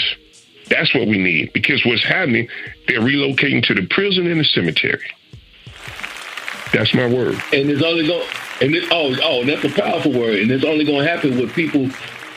That's 0.68 0.94
what 0.94 1.08
we 1.08 1.18
need 1.18 1.52
because 1.52 1.84
what's 1.84 2.04
happening, 2.04 2.48
they're 2.86 3.00
relocating 3.00 3.64
to 3.66 3.74
the 3.74 3.86
prison 3.86 4.26
and 4.26 4.40
the 4.40 4.44
cemetery. 4.44 5.08
That's 6.76 6.94
my 6.94 7.06
word. 7.06 7.34
And 7.52 7.70
it's 7.70 7.82
only 7.82 8.06
going 8.06 8.28
and 8.60 8.74
it, 8.74 8.84
oh 8.90 9.14
oh 9.22 9.44
that's 9.46 9.64
a 9.64 9.80
powerful 9.80 10.12
word. 10.12 10.40
And 10.40 10.50
it's 10.50 10.64
only 10.64 10.84
gonna 10.84 11.08
happen 11.08 11.38
with 11.38 11.54
people 11.54 11.88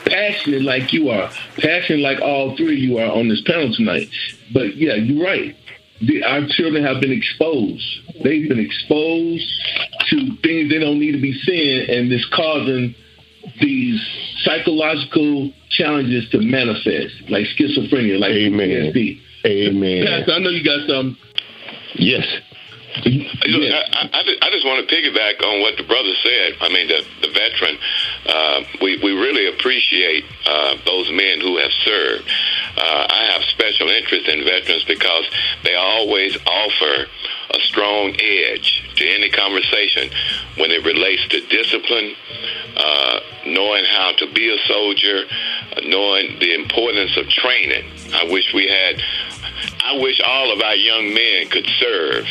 passionate 0.06 0.62
like 0.62 0.92
you 0.92 1.10
are, 1.10 1.30
passionate 1.58 2.00
like 2.00 2.20
all 2.20 2.56
three 2.56 2.72
of 2.74 2.78
you 2.78 2.98
are 2.98 3.12
on 3.12 3.28
this 3.28 3.42
panel 3.42 3.72
tonight. 3.74 4.08
But 4.52 4.76
yeah, 4.76 4.94
you're 4.94 5.22
right. 5.22 5.54
The, 6.00 6.24
our 6.24 6.46
children 6.48 6.82
have 6.84 7.02
been 7.02 7.12
exposed. 7.12 7.84
They've 8.24 8.48
been 8.48 8.58
exposed 8.58 9.46
to 10.08 10.16
things 10.42 10.70
they 10.70 10.78
don't 10.78 10.98
need 10.98 11.12
to 11.12 11.20
be 11.20 11.38
seeing, 11.44 11.90
and 11.90 12.10
it's 12.10 12.26
causing 12.34 12.94
these 13.60 14.00
psychological 14.42 15.52
challenges 15.68 16.30
to 16.30 16.40
manifest, 16.40 17.28
like 17.28 17.44
schizophrenia, 17.58 18.18
like 18.18 18.32
Amen. 18.32 18.92
PTSD. 18.94 19.20
Amen. 19.44 20.06
Pastor, 20.06 20.32
I 20.32 20.38
know 20.38 20.48
you 20.48 20.64
got 20.64 20.88
some. 20.88 21.18
Yes. 21.94 22.24
You 23.04 23.70
know, 23.70 23.76
I, 23.76 24.10
I, 24.12 24.36
I, 24.42 24.50
just 24.50 24.66
want 24.66 24.86
to 24.86 24.94
piggyback 24.94 25.42
on 25.44 25.60
what 25.60 25.76
the 25.76 25.84
brother 25.84 26.12
said. 26.22 26.56
I 26.60 26.68
mean, 26.68 26.88
the, 26.88 27.06
the 27.22 27.32
veteran. 27.32 27.78
Uh, 28.26 28.62
we, 28.82 28.98
we 29.02 29.12
really 29.12 29.46
appreciate 29.46 30.24
uh, 30.46 30.76
those 30.84 31.10
men 31.12 31.40
who 31.40 31.58
have 31.58 31.70
served. 31.84 32.28
Uh, 32.76 33.06
I 33.08 33.30
have 33.32 33.42
special 33.44 33.88
interest 33.88 34.28
in 34.28 34.44
veterans 34.44 34.84
because 34.84 35.24
they 35.62 35.74
always 35.74 36.36
offer 36.46 37.06
a 37.50 37.60
strong 37.60 38.14
edge 38.20 38.82
to 38.96 39.08
any 39.08 39.30
conversation 39.30 40.10
when 40.56 40.70
it 40.70 40.84
relates 40.84 41.26
to 41.28 41.40
discipline, 41.46 42.14
uh, 42.76 43.20
knowing 43.46 43.84
how 43.84 44.12
to 44.18 44.32
be 44.32 44.54
a 44.54 44.58
soldier, 44.66 45.24
uh, 45.76 45.80
knowing 45.86 46.38
the 46.40 46.54
importance 46.54 47.16
of 47.16 47.28
training. 47.28 47.84
I 48.14 48.24
wish 48.24 48.52
we 48.52 48.66
had. 48.68 49.00
I 49.84 49.96
wish 49.98 50.20
all 50.26 50.52
of 50.52 50.60
our 50.62 50.74
young 50.74 51.12
men 51.12 51.48
could 51.48 51.66
serve 51.78 52.26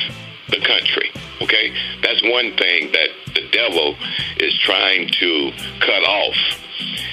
the 0.49 0.59
country. 0.65 1.12
Okay, 1.41 1.73
that's 2.01 2.21
one 2.23 2.55
thing 2.57 2.91
that 2.91 3.09
the 3.33 3.47
devil 3.51 3.95
is 4.38 4.57
trying 4.59 5.07
to 5.19 5.51
cut 5.79 6.03
off. 6.03 6.35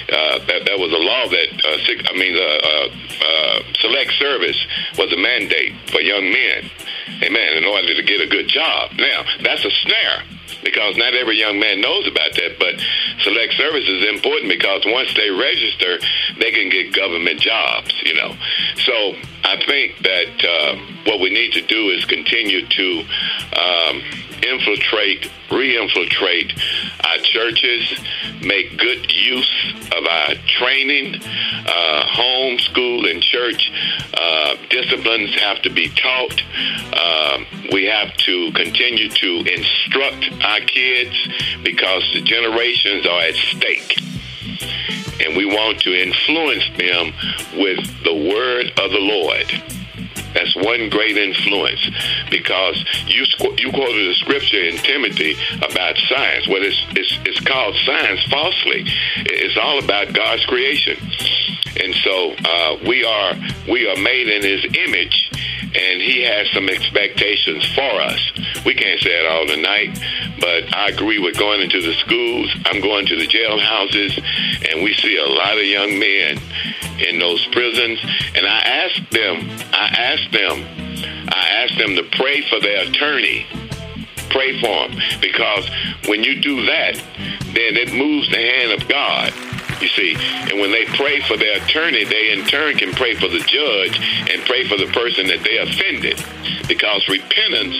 Uh, 0.07 0.39
that, 0.47 0.63
that 0.65 0.79
was 0.79 0.91
a 0.91 1.03
law 1.03 1.27
that 1.27 1.49
uh, 1.67 2.11
I 2.11 2.17
mean, 2.17 2.35
uh, 2.35 2.39
uh, 2.39 2.87
uh, 3.27 3.59
select 3.79 4.13
service 4.13 4.57
was 4.97 5.11
a 5.11 5.17
mandate 5.17 5.75
for 5.91 5.99
young 5.99 6.31
men. 6.31 6.71
Amen. 7.23 7.57
In 7.57 7.65
order 7.65 7.93
to 7.93 8.03
get 8.03 8.21
a 8.21 8.27
good 8.27 8.47
job. 8.47 8.91
Now 8.95 9.23
that's 9.43 9.65
a 9.65 9.71
snare 9.83 10.23
because 10.63 10.97
not 10.97 11.13
every 11.13 11.37
young 11.37 11.59
man 11.59 11.81
knows 11.81 12.07
about 12.07 12.33
that. 12.35 12.59
But 12.59 12.75
select 13.23 13.53
service 13.53 13.87
is 13.87 14.07
important 14.07 14.49
because 14.49 14.83
once 14.85 15.13
they 15.15 15.29
register, 15.29 15.99
they 16.39 16.51
can 16.51 16.69
get 16.69 16.93
government 16.93 17.39
jobs. 17.39 17.91
You 18.03 18.15
know, 18.15 18.35
so 18.85 19.15
I 19.43 19.63
think 19.65 19.97
that 19.99 20.45
uh, 20.45 20.75
what 21.05 21.19
we 21.19 21.29
need 21.29 21.53
to 21.53 21.61
do 21.61 21.89
is 21.89 22.05
continue 22.05 22.65
to 22.67 23.03
um, 23.57 24.01
infiltrate, 24.43 25.29
re-infiltrate 25.51 26.53
our 27.03 27.17
churches, 27.23 27.99
make 28.41 28.77
good 28.77 29.11
use 29.11 29.73
of 29.95 30.05
our 30.05 30.35
training, 30.59 31.21
uh, 31.23 32.05
home, 32.07 32.59
school, 32.59 33.07
and 33.07 33.21
church. 33.21 33.71
Uh, 34.13 34.55
disciplines 34.69 35.33
have 35.35 35.61
to 35.61 35.69
be 35.69 35.89
taught. 35.89 36.41
Uh, 36.93 37.43
we 37.71 37.85
have 37.85 38.13
to 38.17 38.51
continue 38.53 39.09
to 39.09 39.43
instruct 39.53 40.25
our 40.43 40.59
kids 40.61 41.15
because 41.63 42.03
the 42.13 42.21
generations 42.21 43.05
are 43.05 43.21
at 43.21 43.35
stake. 43.35 44.06
And 45.19 45.35
we 45.35 45.45
want 45.45 45.79
to 45.81 45.93
influence 45.93 46.63
them 46.77 47.13
with 47.57 47.79
the 48.03 48.13
word 48.13 48.67
of 48.79 48.91
the 48.91 48.99
Lord. 48.99 49.51
That's 50.33 50.55
one 50.55 50.89
great 50.89 51.17
influence 51.17 51.89
because 52.29 52.77
you 53.07 53.25
you 53.57 53.71
quoted 53.71 54.07
a 54.07 54.13
scripture 54.15 54.61
in 54.61 54.77
Timothy 54.77 55.35
about 55.57 55.97
science. 56.09 56.47
Well, 56.47 56.61
it's, 56.61 56.79
it's, 56.91 57.17
it's 57.25 57.39
called 57.39 57.75
science 57.85 58.21
falsely. 58.29 58.85
It's 59.15 59.57
all 59.57 59.79
about 59.79 60.13
God's 60.13 60.45
creation. 60.45 60.97
And 61.79 61.95
so 61.95 62.33
uh, 62.33 62.77
we 62.87 63.03
are 63.03 63.33
we 63.67 63.87
are 63.89 63.97
made 63.97 64.27
in 64.27 64.43
His 64.43 64.65
image, 64.87 65.31
and 65.63 66.01
He 66.01 66.21
has 66.23 66.47
some 66.51 66.69
expectations 66.69 67.65
for 67.73 68.01
us. 68.01 68.31
We 68.67 68.75
can't 68.75 68.99
say 68.99 69.11
it 69.11 69.25
all 69.25 69.47
tonight, 69.47 69.97
but 70.41 70.75
I 70.75 70.89
agree 70.89 71.19
with 71.19 71.39
going 71.39 71.61
into 71.61 71.81
the 71.81 71.93
schools. 71.93 72.53
I'm 72.65 72.81
going 72.81 73.05
to 73.05 73.15
the 73.15 73.25
jailhouses, 73.25 74.21
and 74.69 74.83
we 74.83 74.93
see 74.95 75.15
a 75.15 75.25
lot 75.25 75.57
of 75.57 75.63
young 75.63 75.97
men 75.97 76.37
in 76.99 77.17
those 77.17 77.45
prisons. 77.53 77.97
And 78.35 78.45
I 78.45 78.59
ask 78.59 79.09
them, 79.09 79.49
I 79.71 79.87
ask 79.87 80.31
them, 80.31 80.65
I 81.29 81.47
ask 81.63 81.77
them 81.77 81.95
to 81.95 82.03
pray 82.11 82.41
for 82.49 82.59
their 82.59 82.89
attorney. 82.89 83.47
Pray 84.31 84.59
for 84.59 84.89
them. 84.89 84.99
Because 85.21 85.69
when 86.07 86.25
you 86.25 86.41
do 86.41 86.65
that, 86.65 87.01
then 87.53 87.77
it 87.77 87.93
moves 87.93 88.29
the 88.29 88.35
hand 88.35 88.81
of 88.81 88.89
God. 88.89 89.31
You 89.81 89.87
see, 89.89 90.15
and 90.49 90.59
when 90.59 90.71
they 90.71 90.85
pray 90.85 91.21
for 91.21 91.37
their 91.37 91.61
attorney, 91.63 92.03
they 92.03 92.31
in 92.31 92.45
turn 92.45 92.75
can 92.77 92.91
pray 92.93 93.15
for 93.15 93.27
the 93.27 93.39
judge 93.39 93.99
and 94.31 94.41
pray 94.45 94.67
for 94.67 94.77
the 94.77 94.87
person 94.87 95.27
that 95.27 95.43
they 95.43 95.57
offended. 95.57 96.17
Because 96.67 97.07
repentance 97.07 97.75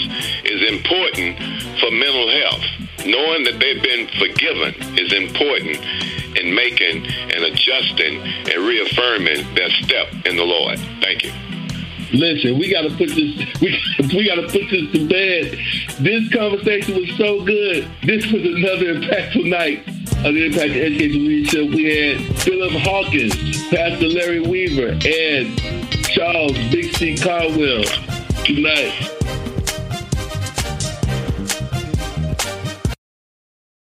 is 0.45 0.62
important 0.70 1.38
for 1.80 1.91
mental 1.91 2.30
health. 2.30 2.64
knowing 3.06 3.43
that 3.45 3.60
they've 3.60 3.82
been 3.82 4.08
forgiven 4.20 4.76
is 4.98 5.14
important 5.14 5.78
in 6.38 6.54
making 6.54 7.06
and 7.08 7.43
adjusting 7.45 8.22
and 8.22 8.68
reaffirming 8.68 9.54
their 9.56 9.70
step 9.82 10.08
in 10.26 10.36
the 10.36 10.43
Lord. 10.43 10.78
Thank 11.02 11.24
you. 11.24 11.57
Listen, 12.14 12.58
we 12.58 12.72
got 12.72 12.82
to 12.84 12.89
put 12.89 13.10
this 13.10 13.62
we, 13.62 13.80
we 14.16 14.26
got 14.28 14.36
to 14.36 14.43
put 14.43 14.70
this 14.70 14.91
to 14.93 15.08
bed. 15.08 15.60
This 15.99 16.32
conversation 16.34 16.95
was 16.95 17.18
so 17.18 17.43
good. 17.43 17.88
This 18.03 18.26
was 18.32 18.43
another 18.43 18.95
impactful 18.95 19.49
night 19.49 19.88
of 20.26 20.34
the 20.34 20.45
Impact 20.45 20.72
Education 20.72 21.28
Leadership. 21.28 21.70
We 21.70 21.84
had 21.84 22.39
Philip 22.39 22.72
Hawkins, 22.84 23.36
Pastor 23.70 24.08
Larry 24.08 24.39
Weaver, 24.39 24.97
and 25.05 25.58
Charles 26.05 26.53
Big 26.72 26.95
C 26.95 27.18
Caldwell 27.18 27.84
tonight. 28.45 29.16